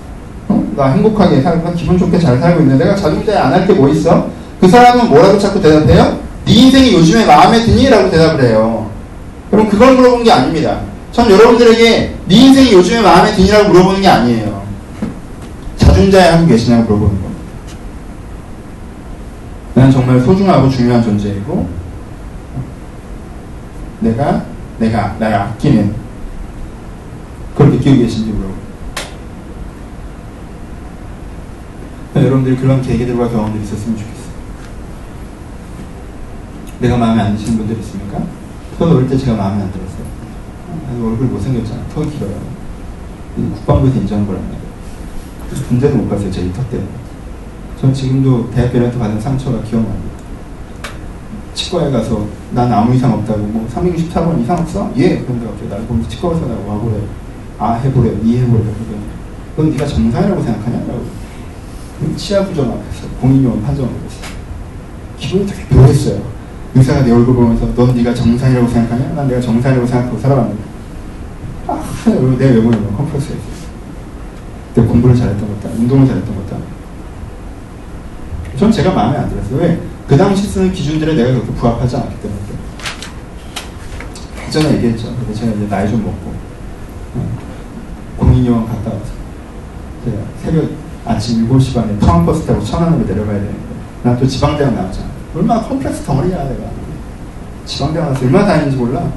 나 0.77 0.89
행복하게 0.91 1.41
살고 1.41 1.73
기분 1.73 1.97
좋게 1.97 2.19
잘 2.19 2.37
살고 2.37 2.61
있는데 2.61 2.85
내가 2.85 2.95
자중자애 2.95 3.35
안할 3.35 3.65
게 3.65 3.73
뭐 3.73 3.89
있어? 3.89 4.29
그 4.61 4.67
사람은 4.67 5.09
뭐라고 5.09 5.39
자꾸 5.39 5.59
대답해요? 5.59 6.19
네 6.45 6.53
인생이 6.53 6.93
요즘에 6.93 7.25
마음에 7.25 7.59
드니? 7.65 7.89
라고 7.89 8.09
대답을 8.11 8.43
해요 8.43 8.89
그럼 9.49 9.67
그걸 9.69 9.95
물어본 9.95 10.23
게 10.23 10.31
아닙니다 10.31 10.81
전 11.11 11.29
여러분들에게 11.31 12.15
네 12.27 12.35
인생이 12.35 12.73
요즘에 12.73 13.01
마음에 13.01 13.33
드니라고 13.33 13.69
물어보는 13.69 14.01
게 14.01 14.07
아니에요 14.07 14.61
자중자애 15.77 16.29
하고 16.29 16.45
계시냐고 16.45 16.83
물어보는 16.95 17.21
겁니다 17.23 17.43
나는 19.73 19.91
정말 19.91 20.19
소중하고 20.19 20.69
중요한 20.69 21.03
존재이고 21.03 21.67
내가 24.01 24.43
내가 24.77 25.15
나를 25.17 25.35
아끼는 25.37 25.95
그걸 27.53 27.71
느끼고 27.71 27.97
계신지 27.97 28.29
물어보고 28.29 28.56
여러분들이 32.23 32.55
그런 32.57 32.81
계기들과 32.81 33.29
경험들이 33.29 33.63
있었으면 33.63 33.97
좋겠어요 33.97 34.27
내가 36.79 36.97
마음에 36.97 37.21
안 37.21 37.35
드시는 37.35 37.57
분들 37.59 37.77
있습니까? 37.79 38.21
저도 38.77 38.97
어릴 38.97 39.09
때 39.09 39.17
제가 39.17 39.35
마음에 39.35 39.63
안 39.63 39.71
들었어요 39.71 41.07
얼굴 41.09 41.27
못생겼잖아 41.27 41.81
턱 41.93 42.03
길어요 42.11 42.39
국방부에서 43.35 43.97
인정한 43.99 44.25
거랍니다 44.27 44.57
군대도 45.69 45.95
못 45.97 46.09
갔어요 46.09 46.31
제 46.31 46.41
이 46.41 46.51
턱 46.53 46.69
때문에 46.69 46.89
전 47.79 47.93
지금도 47.93 48.49
대학교 48.51 48.79
렌트 48.79 48.97
받은 48.97 49.21
상처가 49.21 49.61
기억납니다. 49.61 50.17
치과에 51.53 51.91
가서 51.91 52.25
난 52.51 52.73
아무 52.73 52.93
이상 52.95 53.13
없다고 53.13 53.37
뭐 53.39 53.67
364번 53.71 54.41
이상 54.41 54.57
없어? 54.57 54.91
예. 54.97 55.19
그런데 55.19 55.45
갑자기 55.45 55.69
나를 55.69 55.85
보면서 55.85 56.09
치과 56.09 56.29
의사라고 56.29 56.67
와보래. 56.67 56.95
아 57.59 57.73
해보래. 57.73 58.15
이 58.23 58.37
해보래. 58.39 58.63
넌 59.55 59.69
네가 59.69 59.85
정상이라고 59.85 60.41
생각하냐? 60.41 60.79
라고. 60.87 61.05
치아 62.17 62.43
부정 62.43 62.65
앞에서 62.65 63.07
판정을 63.61 63.89
했어요. 63.89 64.37
기분이 65.17 65.45
되게 65.45 65.63
묘했어요. 65.73 66.21
의사가 66.75 67.03
내 67.03 67.11
얼굴 67.11 67.35
보면서 67.35 67.73
넌 67.75 67.95
네가 67.95 68.13
정상이라고 68.13 68.67
생각하냐? 68.67 69.13
난 69.13 69.27
내가 69.27 69.39
정상이라고 69.39 69.87
생각하고 69.87 70.19
살아왔는데 70.19 70.61
아, 71.67 71.83
내 72.37 72.45
외모에 72.45 72.77
있어요. 73.17 73.37
내가 74.75 74.87
공부를 74.87 75.15
잘했던 75.15 75.47
것다. 75.47 75.69
운동을 75.75 76.07
잘했던 76.07 76.35
것다. 76.35 76.57
전 78.57 78.71
제가 78.71 78.93
마음에 78.93 79.17
안 79.17 79.29
들었어요. 79.29 79.57
왜? 79.59 79.79
그 80.07 80.17
당시 80.17 80.47
쓰는 80.47 80.71
기준들에 80.71 81.15
내가 81.15 81.31
그렇게 81.31 81.51
부합하지 81.53 81.95
않기 81.95 82.15
때문에. 82.21 82.47
전에 84.49 84.75
얘기했죠. 84.77 85.13
근데 85.15 85.33
제가 85.33 85.51
이제 85.53 85.67
나이 85.67 85.89
좀 85.89 86.03
먹고, 86.03 86.33
어, 87.15 87.37
공익요원 88.17 88.65
갔다 88.65 88.91
와서, 88.91 89.05
제가 90.05 90.17
새벽 90.41 90.69
아침 91.07 91.47
7시 91.49 91.73
반에 91.73 91.93
통학버스 91.99 92.45
타고 92.45 92.63
천안으로 92.63 93.05
내려가야 93.05 93.35
되는데, 93.37 93.59
난 94.03 94.15
또 94.15 94.27
지방대학 94.27 94.73
나왔잖아. 94.73 95.07
얼마나 95.35 95.61
컴플렉스 95.61 96.03
덩어리야, 96.03 96.43
내가. 96.43 96.63
지방대학 97.65 98.07
나와서 98.07 98.25
얼마나 98.25 98.45
다니는지 98.45 98.77
몰라. 98.77 99.11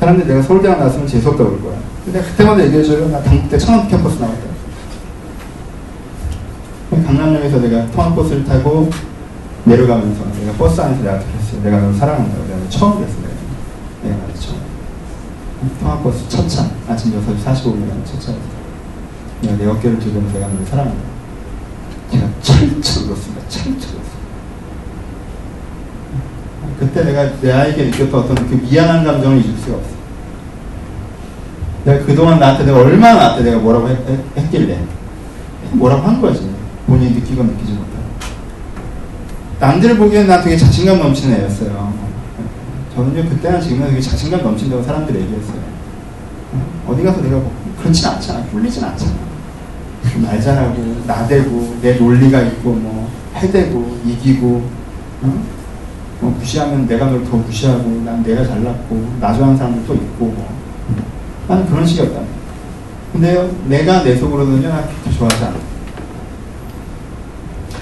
사람들이 0.00 0.28
내가 0.28 0.42
서울대학 0.42 0.78
나왔으면 0.78 1.06
재수없다 1.06 1.44
그럴 1.44 1.62
거야. 1.62 1.74
근데 2.04 2.20
그때마다 2.22 2.64
얘기해줘요. 2.64 3.08
나 3.08 3.22
단국대 3.22 3.58
천안 3.58 3.88
캠퍼스 3.88 4.18
나왔다. 4.20 4.56
강남역에서 6.90 7.58
내가 7.60 7.90
통학버스를 7.90 8.44
타고 8.44 8.88
내려가면서 9.64 10.24
내가 10.40 10.52
버스 10.52 10.80
안에서 10.80 11.02
내가 11.02 11.18
그랬어요. 11.18 11.62
내가 11.62 11.80
널 11.80 11.94
사랑한다고 11.94 12.44
내가 12.44 12.68
처음 12.68 12.96
그랬어 12.96 13.14
내가. 13.20 13.34
내가 14.04 14.34
처음. 14.38 14.56
통학버스 15.80 16.28
첫 16.28 16.48
차. 16.48 16.66
아침 16.88 17.12
6시 17.12 17.44
45분에 17.44 17.88
가는 17.88 18.04
첫 18.04 18.20
차였어. 18.20 18.40
내가 19.42 19.56
내 19.56 19.66
어깨를 19.66 19.98
들면서 19.98 20.32
내가 20.34 20.46
널 20.48 20.64
사랑한다. 20.66 21.15
제가 22.10 22.26
울었습니다. 23.06 23.48
철철 23.48 23.72
울었어요. 23.72 24.16
그때 26.78 27.04
내가 27.04 27.40
내 27.40 27.52
아이에게 27.52 27.84
느꼈던 27.86 28.20
어떤 28.20 28.34
그 28.48 28.54
미안한 28.54 29.04
감정을 29.04 29.44
잊을 29.44 29.56
수가 29.58 29.76
없어. 29.76 29.90
내가 31.84 32.04
그동안 32.04 32.38
나한테 32.38 32.64
내가 32.64 32.78
얼마나 32.78 33.14
나한테 33.14 33.44
내가 33.44 33.58
뭐라고 33.58 33.88
했, 33.88 33.98
했, 34.36 34.50
길래 34.50 34.78
뭐라고 35.72 36.02
한 36.02 36.20
거지. 36.20 36.50
본인이 36.86 37.14
느끼고 37.14 37.42
느끼지 37.42 37.72
못하고. 37.72 38.06
남들 39.58 39.96
보기엔 39.96 40.26
나 40.26 40.40
되게 40.40 40.56
자신감 40.56 40.98
넘치는 40.98 41.40
애였어요. 41.40 41.94
저는요, 42.94 43.28
그때나 43.28 43.60
지금은 43.60 43.88
되게 43.88 44.00
자신감 44.00 44.42
넘친다고 44.42 44.82
사람들이 44.82 45.20
얘기했어요. 45.20 45.60
어디 46.86 47.02
가서 47.02 47.20
내가 47.20 47.36
뭐, 47.36 47.52
그렇진 47.80 48.08
않잖아. 48.08 48.44
꿀리진 48.46 48.82
않잖아. 48.84 49.25
말 50.22 50.40
잘하고, 50.40 51.02
나대고, 51.06 51.76
내 51.82 51.94
논리가 51.94 52.40
있고, 52.42 52.70
뭐, 52.72 53.08
해대고, 53.34 53.98
이기고, 54.04 54.62
어? 55.22 55.42
뭐 56.20 56.30
무시하면 56.38 56.86
내가 56.86 57.06
널 57.06 57.22
더 57.24 57.36
무시하고, 57.36 58.02
난 58.04 58.22
내가 58.22 58.44
잘났고, 58.44 59.08
나 59.20 59.32
좋아하는 59.34 59.56
사람도 59.56 59.82
또 59.86 59.94
있고, 59.94 60.26
뭐. 60.26 60.48
나는 61.48 61.66
그런 61.66 61.86
식이었다. 61.86 62.20
근데요, 63.12 63.48
내가 63.66 64.02
내 64.02 64.16
속으로는요, 64.16 64.68
나 64.68 64.82
그렇게 64.82 65.16
좋아하지 65.18 65.44
않아. 65.44 65.54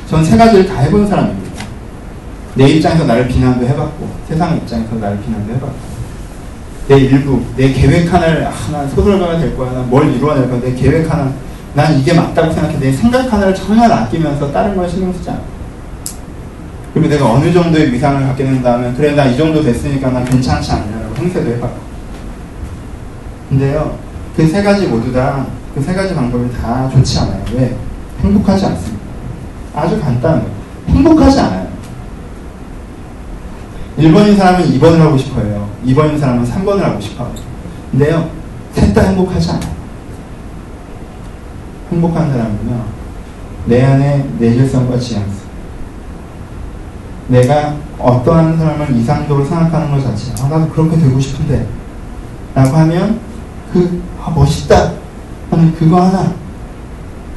전 0.09 0.23
세 0.25 0.37
가지를 0.37 0.67
다 0.67 0.81
해본 0.81 1.07
사람입니다. 1.09 1.65
내 2.55 2.69
입장에서 2.69 3.05
나를 3.05 3.27
비난도 3.29 3.67
해봤고, 3.67 4.09
세상 4.29 4.57
입장에서 4.57 4.95
나를 4.97 5.19
비난도 5.21 5.55
해봤고, 5.55 5.95
내 6.89 6.97
일부, 6.99 7.43
내 7.57 7.73
계획 7.73 8.13
하나를, 8.13 8.47
아, 8.47 8.53
난 8.71 8.89
소설가가 8.91 9.39
될 9.39 9.57
거야, 9.57 9.73
난 9.73 9.89
뭘 9.89 10.13
이루어낼 10.15 10.49
거야, 10.51 10.61
내 10.61 10.73
계획 10.75 11.11
하나, 11.11 11.33
난 11.75 11.99
이게 11.99 12.13
맞다고 12.15 12.53
생각해. 12.53 12.79
내 12.79 12.93
생각 12.93 13.33
하나를 13.33 13.55
전혀 13.55 13.83
아끼면서 13.85 14.51
다른 14.53 14.77
걸 14.77 14.89
신경 14.89 15.13
쓰지 15.13 15.29
않아. 15.31 15.41
그리고 16.93 17.09
내가 17.09 17.33
어느 17.33 17.53
정도의 17.53 17.93
위상을 17.93 18.23
갖게 18.23 18.45
된다면, 18.45 18.95
그래, 18.97 19.15
나 19.17 19.27
이 19.27 19.37
정도 19.37 19.61
됐으니까 19.63 20.11
난 20.11 20.25
괜찮지 20.25 20.71
않냐라고 20.71 21.17
행세도 21.17 21.51
해봤고. 21.55 21.77
근데요, 23.49 23.99
그 24.37 24.47
세 24.49 24.63
가지 24.63 24.87
모두 24.87 25.13
다, 25.13 25.45
그 25.75 25.83
세 25.83 25.93
가지 25.93 26.15
방법이 26.15 26.49
다 26.53 26.89
좋지 26.93 27.19
않아요. 27.19 27.43
왜? 27.55 27.77
행복하지 28.23 28.67
않습니다. 28.67 29.03
아주 29.75 30.01
간단해요. 30.01 30.47
행복하지 30.89 31.41
않아요. 31.41 31.65
1번인 33.99 34.37
사람은 34.37 34.65
2번을 34.79 34.99
하고 34.99 35.19
싶어요. 35.19 35.69
2번인 35.87 36.19
사람은 36.19 36.45
3번을 36.49 36.79
하고 36.81 37.01
싶어요. 37.01 37.33
근데요, 37.91 38.29
셋 38.73 38.95
다 38.95 39.03
행복하지 39.03 39.51
않아요. 39.51 39.74
행복한 41.95 42.31
사람은요, 42.31 42.85
내 43.67 43.83
안에 43.83 44.29
내질성과 44.39 44.99
지향성. 44.99 45.45
내가 47.29 47.77
어떠한 47.99 48.59
사람을 48.59 48.97
이상적으로 48.97 49.45
생각하는 49.45 49.91
것 49.91 50.03
자체, 50.03 50.33
아, 50.43 50.49
나도 50.49 50.69
그렇게 50.71 50.99
되고 50.99 51.19
싶은데, 51.19 51.67
라고 52.55 52.77
하면, 52.77 53.21
그, 53.73 54.03
아, 54.23 54.31
멋있다. 54.31 54.93
하는 55.51 55.75
그거 55.75 56.01
하나. 56.03 56.33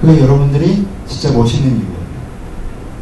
그게 0.01 0.21
여러분들이 0.21 0.85
진짜 1.07 1.35
멋있는 1.35 1.71
이유예요. 1.77 1.97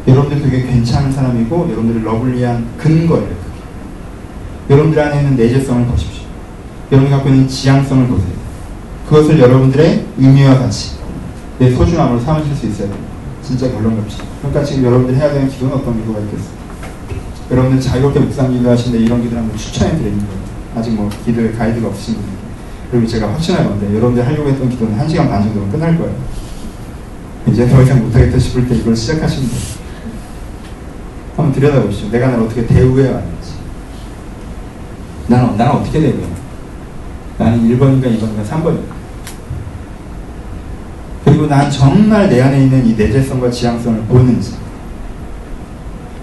여러분들 0.08 0.42
되게 0.42 0.66
괜찮은 0.66 1.12
사람이고 1.12 1.68
여러분들이 1.70 2.04
러블리한 2.04 2.66
근거예요. 2.78 3.26
그게. 3.26 4.74
여러분들 4.74 5.02
안에 5.02 5.20
있는 5.20 5.36
내재성을 5.36 5.86
보십시오. 5.86 6.24
여러분이 6.92 7.10
갖고 7.10 7.28
있는 7.28 7.48
지향성을 7.48 8.06
보세요. 8.06 8.36
그것을 9.08 9.38
여러분들의 9.38 10.06
의미와 10.18 10.58
가치, 10.58 10.96
내 11.58 11.70
소중함으로 11.74 12.20
삼으실 12.20 12.54
수 12.54 12.66
됩니다. 12.78 13.16
진짜 13.42 13.70
결론 13.70 13.96
납시다. 13.96 14.24
그러니까 14.40 14.64
지금 14.64 14.84
여러분들이 14.84 15.16
해야 15.16 15.32
되는 15.32 15.48
기도는 15.48 15.74
어떤 15.74 15.98
기도가 16.00 16.18
있겠어요? 16.20 16.56
여러분들 17.50 17.80
자유롭게 17.80 18.20
묵상 18.20 18.52
기도하시는데 18.52 19.04
이런 19.04 19.22
기도를 19.22 19.42
한번 19.42 19.56
추천해 19.56 19.96
드리는 19.96 20.18
거예요. 20.18 20.40
아직 20.74 20.90
뭐 20.90 21.08
기도에 21.24 21.52
가이드가 21.52 21.88
분들. 22.14 22.36
그리고 22.90 23.06
제가 23.06 23.32
확신할 23.32 23.64
건데 23.64 23.88
여러분들 23.94 24.26
하려고 24.26 24.48
했던 24.48 24.68
기도는 24.68 24.98
1시간 24.98 25.28
반 25.28 25.42
정도면 25.42 25.70
끝날 25.70 25.96
거예요. 25.96 26.14
이제 27.48 27.68
더 27.68 27.82
이상 27.82 28.02
못하겠다 28.02 28.38
싶을 28.38 28.68
때 28.68 28.74
이걸 28.74 28.94
시작하시면 28.94 29.48
돼요. 29.48 29.60
한번 31.36 31.52
들여다보시죠. 31.54 32.10
내가 32.10 32.28
날 32.28 32.40
어떻게 32.40 32.66
대우해 32.66 33.10
왔는지. 33.10 33.52
나는, 35.28 35.56
나는 35.56 35.72
어떻게 35.72 36.00
대우해? 36.00 36.26
나는 37.38 37.60
1번인가 37.68 38.04
2번인가 38.04 38.44
3번인가? 38.44 38.95
그리고 41.36 41.48
난 41.48 41.70
정말 41.70 42.30
내 42.30 42.40
안에 42.40 42.62
있는 42.62 42.86
이 42.86 42.94
내재성과 42.96 43.50
지향성을 43.50 44.00
보는지. 44.04 44.54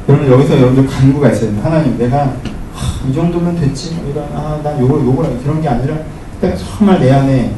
여러분, 0.09 0.27
여기서 0.27 0.57
여러분들 0.57 0.87
간구가 0.87 1.29
있어요. 1.29 1.51
하나님, 1.61 1.95
내가, 1.99 2.33
하, 2.73 3.07
이 3.07 3.13
정도면 3.13 3.55
됐지. 3.55 3.93
뭐 3.93 4.11
이런, 4.11 4.25
아, 4.33 4.59
난 4.63 4.81
요걸, 4.81 5.05
요걸, 5.05 5.39
그런 5.43 5.61
게 5.61 5.69
아니라, 5.69 5.97
내가 6.41 6.55
정말 6.57 6.99
내 6.99 7.11
안에, 7.11 7.53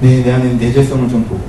내, 0.00 0.24
내 0.24 0.32
안에 0.32 0.54
내재성을 0.54 1.08
좀 1.08 1.22
보고. 1.22 1.40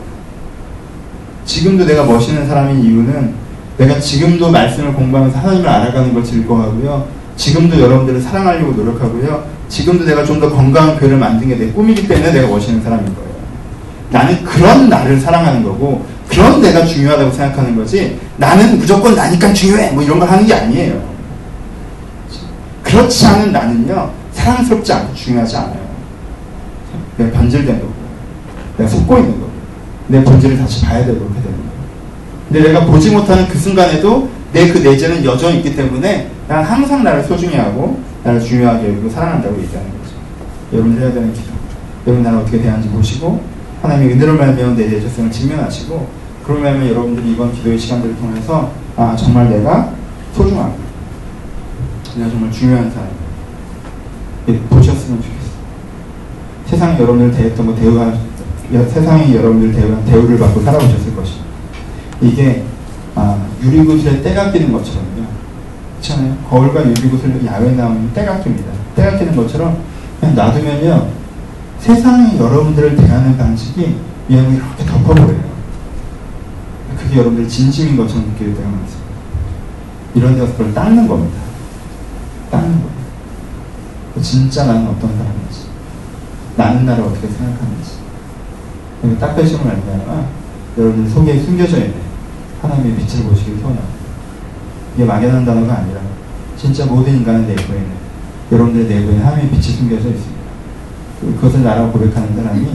지금도 1.46 1.84
내가 1.86 2.06
멋있는 2.06 2.48
사람인 2.48 2.84
이유는 2.84 3.34
내가 3.80 4.00
지금도 4.00 4.52
말씀을 4.52 4.94
공부하면서 4.94 5.40
하나님을 5.40 5.68
알아가는 5.68 6.14
걸 6.14 6.24
즐거워하고요. 6.24 7.08
지금도 7.36 7.80
여러분들을 7.80 8.22
사랑하려고 8.22 8.74
노력하고요. 8.74 9.46
지금도 9.68 10.06
내가 10.06 10.24
좀 10.24 10.40
더 10.40 10.52
건강한 10.52 10.96
교회를 11.00 11.18
만드는 11.18 11.58
게내 11.58 11.72
꿈이기 11.72 12.08
때문에 12.08 12.32
내가 12.34 12.48
멋있는 12.48 12.84
사람인 12.84 13.06
거예요. 13.16 13.33
나는 14.14 14.44
그런 14.44 14.90
나를 14.90 15.20
사랑하는 15.20 15.64
거고 15.64 16.06
그런 16.30 16.62
내가 16.62 16.86
중요하다고 16.86 17.32
생각하는 17.32 17.76
거지 17.76 18.20
나는 18.38 18.78
무조건 18.78 19.16
나니까 19.16 19.52
중요해 19.52 19.92
뭐 19.92 20.04
이런 20.04 20.20
걸 20.20 20.30
하는 20.30 20.46
게 20.46 20.54
아니에요. 20.54 21.02
그렇지 22.84 23.26
않은 23.26 23.52
나는요 23.52 24.12
사랑스럽지 24.34 24.94
않고 24.94 25.16
중요하지 25.16 25.58
않아요. 25.58 25.84
내가 27.18 27.32
변질된 27.32 27.80
거고 27.80 27.92
내가 28.78 28.90
속고 28.90 29.18
있는 29.18 29.32
거고 29.32 29.52
내 30.08 30.24
본질을 30.24 30.60
다시 30.60 30.86
봐야 30.86 31.04
되고 31.04 31.18
그렇게 31.18 31.42
되는 31.42 31.58
거예요. 31.58 31.72
근데 32.50 32.68
내가 32.68 32.86
보지 32.86 33.10
못하는 33.10 33.48
그 33.48 33.58
순간에도 33.58 34.30
내 34.54 34.72
그 34.72 34.78
내재는 34.78 35.26
여전히 35.26 35.58
있기 35.58 35.76
때문에 35.76 36.30
난 36.48 36.64
항상 36.64 37.04
나를 37.04 37.24
소중히 37.24 37.56
하고 37.56 38.00
나를 38.24 38.40
중요하게 38.40 38.90
여기고 38.90 39.10
사랑한다고 39.10 39.60
얘기하는 39.60 39.90
거죠. 39.90 40.14
여러분 40.72 41.00
해야 41.02 41.12
되는 41.12 41.34
기도. 41.34 41.52
여러분 42.06 42.24
나를 42.24 42.38
어떻게 42.40 42.62
대하는지 42.62 42.90
보시고 42.90 43.53
하나님의 43.84 44.16
은혜를 44.16 44.34
말미암아 44.36 44.76
내 44.76 44.88
내재성을 44.88 45.30
직면하시고 45.30 46.08
그러면 46.46 46.88
여러분들이 46.88 47.34
이번 47.34 47.52
기도의 47.52 47.78
시간들을 47.78 48.16
통해서 48.16 48.72
아 48.96 49.14
정말 49.16 49.50
내가 49.50 49.94
소중하고 50.34 50.78
내가 52.16 52.30
정말 52.30 52.52
중요한. 52.52 52.92
예, 54.50 54.60
보셨으면 54.60 55.22
좋겠어요. 55.22 55.54
세상이 56.66 57.00
여러분을 57.00 57.32
대했던 57.32 57.66
거 57.66 57.76
대우하 57.76 58.14
세상이 58.72 59.36
여러분들 59.36 59.74
대우한 59.74 60.04
대우를 60.06 60.38
받고 60.38 60.62
살아오셨을 60.62 61.16
것이다. 61.16 61.44
이게 62.22 62.64
아, 63.16 63.46
유리구슬에 63.62 64.22
때가 64.22 64.52
끼는 64.52 64.72
것처럼요. 64.72 65.24
그렇잖아요. 66.02 66.38
거울과 66.50 66.86
유리구슬 66.86 67.46
야외에 67.46 67.72
나오면 67.76 68.12
때가 68.14 68.42
낍니다. 68.42 68.72
때가 68.96 69.18
끼는 69.18 69.36
것처럼 69.36 69.78
그냥 70.20 70.36
놔두면요. 70.36 71.23
세상이 71.84 72.40
여러분들을 72.40 72.96
대하는 72.96 73.38
방식이 73.38 73.98
그냥 74.26 74.54
이렇게 74.54 74.86
덮어버려요. 74.86 75.44
그게 76.98 77.18
여러분들 77.18 77.46
진심인 77.50 77.98
것처럼 77.98 78.28
느낄 78.28 78.56
때가 78.56 78.70
많습니다. 78.70 79.04
이런 80.16 80.36
데서 80.36 80.54
그걸 80.54 80.74
닦는 80.74 81.06
겁니다. 81.10 81.42
닦는 82.50 82.72
거예요. 82.72 82.94
진짜 84.22 84.64
나는 84.64 84.88
어떤 84.88 85.10
사람인지, 85.18 85.66
나는 86.56 86.86
나를 86.86 87.04
어떻게 87.04 87.28
생각하는지, 87.28 87.92
여기 89.04 89.20
닦으시면 89.20 89.68
말미암아 89.68 90.26
여러분들 90.78 91.12
속에 91.12 91.38
숨겨져 91.42 91.78
있는 91.80 91.96
하나님의 92.62 92.96
빛을 92.96 93.26
보시길 93.26 93.60
소원합니다. 93.60 93.94
이게 94.96 95.04
막연한 95.04 95.46
단어가 95.46 95.80
아니라 95.80 96.00
진짜 96.56 96.86
모든 96.86 97.18
인간의 97.18 97.42
내부에 97.48 97.76
있는 97.76 97.92
여러분들 98.54 98.88
내부에 98.88 99.18
하나님의 99.18 99.50
빛이 99.50 99.64
숨겨져 99.64 100.08
있습니다. 100.08 100.33
그것을 101.36 101.64
나라고 101.64 101.92
고백하는 101.92 102.36
사람이 102.36 102.68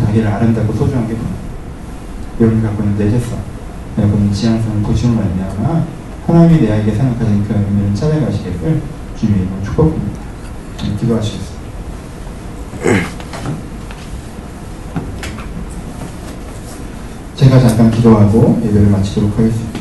자기를 0.00 0.26
아름답고 0.26 0.72
소중하게 0.72 1.14
보는 1.14 1.44
여러분이 2.40 2.62
갖고 2.62 2.82
있는 2.82 2.98
내재성, 2.98 3.38
여러분의 3.98 4.32
지향성을 4.32 4.82
보시는 4.82 5.16
말미암아 5.16 5.84
하나님이 6.26 6.62
내에게 6.62 6.94
생각하시는 6.94 7.44
그 7.44 7.54
의미를 7.54 7.94
찾아가시기를 7.94 8.82
주님의 9.16 9.42
이름으로 9.42 9.62
축복합니다. 9.62 10.20
네, 10.82 10.96
기도하시겠습니다. 10.98 11.54
제가 17.36 17.60
잠깐 17.60 17.90
기도하고 17.90 18.60
예배를 18.64 18.88
마치도록 18.88 19.38
하겠습니다. 19.38 19.80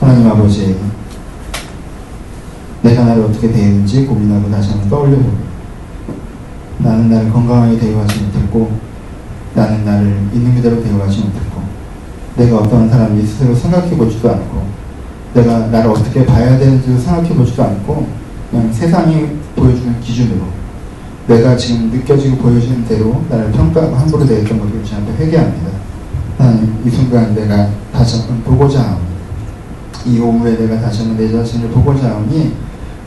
하나님 0.00 0.28
아버지, 0.28 0.78
내가 2.82 3.04
나를 3.04 3.24
어떻게 3.24 3.52
대했는지 3.52 4.06
고민하고 4.06 4.50
다시 4.50 4.70
한번 4.70 4.88
떠올려봅니다. 4.88 5.47
나는 6.98 7.10
나를 7.10 7.30
건강하게 7.30 7.78
대우하지 7.78 8.20
못했고, 8.22 8.72
나는 9.54 9.84
나를 9.84 10.06
있는 10.34 10.54
그대로 10.56 10.82
대우하지 10.82 11.20
못했고, 11.20 11.62
내가 12.36 12.58
어떤 12.58 12.90
사람이 12.90 13.24
스스로 13.24 13.54
생각해 13.54 13.96
보지도 13.96 14.28
않고, 14.28 14.66
내가 15.34 15.68
나를 15.68 15.90
어떻게 15.90 16.26
봐야 16.26 16.58
되는지 16.58 16.98
생각해 16.98 17.28
보지도 17.28 17.62
않고, 17.62 18.08
그냥 18.50 18.72
세상이 18.72 19.28
보여주는 19.54 20.00
기준으로, 20.00 20.40
내가 21.28 21.56
지금 21.56 21.90
느껴지고 21.90 22.38
보여지는 22.38 22.84
대로 22.86 23.22
나를 23.30 23.52
평가하고 23.52 23.94
함부로 23.94 24.26
대했던 24.26 24.58
것을 24.58 24.82
주 24.82 24.96
앞에 24.96 25.24
회개합니다. 25.24 25.68
하나님, 26.36 26.82
이 26.84 26.90
순간 26.90 27.32
내가 27.32 27.68
다시 27.92 28.20
한번 28.20 28.42
보고자 28.42 28.80
하오니, 28.80 29.06
이 30.06 30.18
오후에 30.18 30.56
내가 30.56 30.80
다시 30.80 31.02
한번 31.02 31.16
내 31.16 31.30
자신을 31.30 31.68
보고자 31.68 32.10
하오니, 32.10 32.54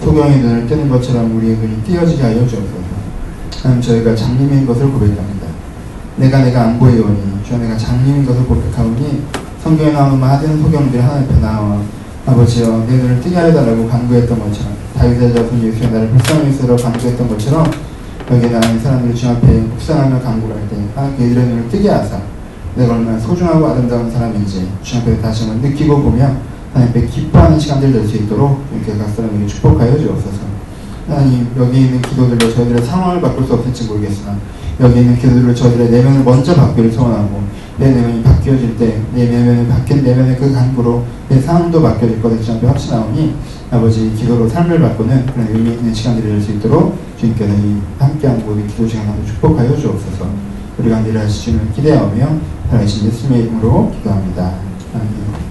소경의 0.02 0.40
눈을 0.40 0.68
뜨는 0.68 0.90
것처럼 0.90 1.36
우리의 1.36 1.58
눈이 1.58 1.84
띄어지게 1.84 2.22
하여 2.22 2.48
주옵소서. 2.48 3.01
하나님, 3.64 3.82
저희가 3.82 4.16
장님인 4.16 4.66
것을 4.66 4.92
고백합니다. 4.92 5.48
내가 6.18 6.44
내가 6.44 6.62
안 6.64 6.80
보이오니, 6.80 7.44
주여 7.46 7.58
내가 7.58 7.78
장님인 7.78 8.26
것을 8.26 8.46
고백하오니, 8.46 9.24
성경에 9.64 9.92
나오는 9.92 10.20
많은 10.20 10.62
소경들이 10.62 11.02
하나님 11.02 11.30
앞에 11.30 11.40
나와, 11.40 11.82
아버지여, 12.26 12.86
내 12.88 12.98
눈을 12.98 13.22
뜨게 13.22 13.36
하여달라고 13.36 13.88
간구했던 13.88 14.40
것처럼, 14.40 14.74
다윗의 14.98 15.34
자손 15.34 15.64
예수의 15.64 15.92
나를 15.92 16.10
불쌍히 16.10 16.46
여기서 16.46 16.76
간구했던 16.76 17.28
것처럼, 17.28 17.72
여기 18.32 18.50
나는 18.50 18.80
사람들이 18.80 19.16
주 19.16 19.30
앞에 19.30 19.48
묵상하며 19.48 20.22
간구할 20.22 20.70
때, 20.70 20.78
하나님 20.96 21.18
그들의 21.18 21.48
눈을 21.48 21.70
뜨게 21.70 21.90
하사, 21.90 22.20
내가 22.76 22.94
얼마나 22.94 23.20
소중하고 23.20 23.68
아름다운 23.68 24.10
사람인지 24.10 24.70
주 24.82 24.98
앞에 24.98 25.20
다시 25.20 25.46
한번 25.46 25.70
느끼고 25.70 26.02
보며 26.02 26.34
하나님께 26.74 27.06
기뻐하는 27.08 27.60
시간들 27.60 27.92
될 27.92 28.08
수 28.08 28.16
있도록 28.16 28.64
이렇게 28.74 28.98
각 28.98 29.10
사람에게 29.10 29.46
축복하여 29.46 29.98
주옵소서. 29.98 30.51
하나님 31.12 31.46
여기 31.58 31.82
있는 31.82 32.02
기도들로 32.02 32.54
저희들의 32.54 32.84
상황을 32.84 33.22
바꿀 33.22 33.46
수 33.46 33.54
없을지 33.54 33.84
모르겠으나 33.86 34.38
여기 34.80 35.02
있는 35.02 35.18
기도들로 35.18 35.54
저희들의 35.54 35.90
내면을 35.92 36.24
먼저 36.24 36.56
바뀌를 36.56 36.90
소원하고 36.92 37.42
내 37.78 37.92
내면이 37.92 38.24
바뀌어질 38.24 38.78
때 38.78 39.02
내 39.14 39.28
내면이 39.28 39.68
바뀐 39.68 40.04
내면의 40.04 40.38
그 40.38 40.52
간구로 40.54 41.04
내 41.28 41.40
상황도 41.42 41.82
바뀌어질 41.82 42.22
것을 42.22 42.42
주 42.42 42.54
앞에 42.54 42.66
확신하오니 42.66 43.36
아버지 43.72 44.14
기도로 44.16 44.48
삶을 44.48 44.80
바꾸는 44.80 45.26
그런 45.28 45.48
의미 45.50 45.72
있는 45.72 45.94
시간들이 45.94 46.28
될 46.30 46.42
수 46.42 46.52
있도록 46.52 46.98
주님께서 47.20 47.54
이 47.54 47.78
함께하는 48.00 48.46
모든 48.46 48.66
기도 48.68 48.88
시간을 48.88 49.26
축복하여 49.26 49.76
주옵소서. 49.78 50.26
우리가 50.78 51.04
늘 51.04 51.18
하시는 51.18 51.72
기대하며 51.74 52.28
살아계신 52.70 53.08
예수님의 53.08 53.44
이름으로 53.44 53.92
기도합니다. 53.98 54.54
아멘. 54.94 55.51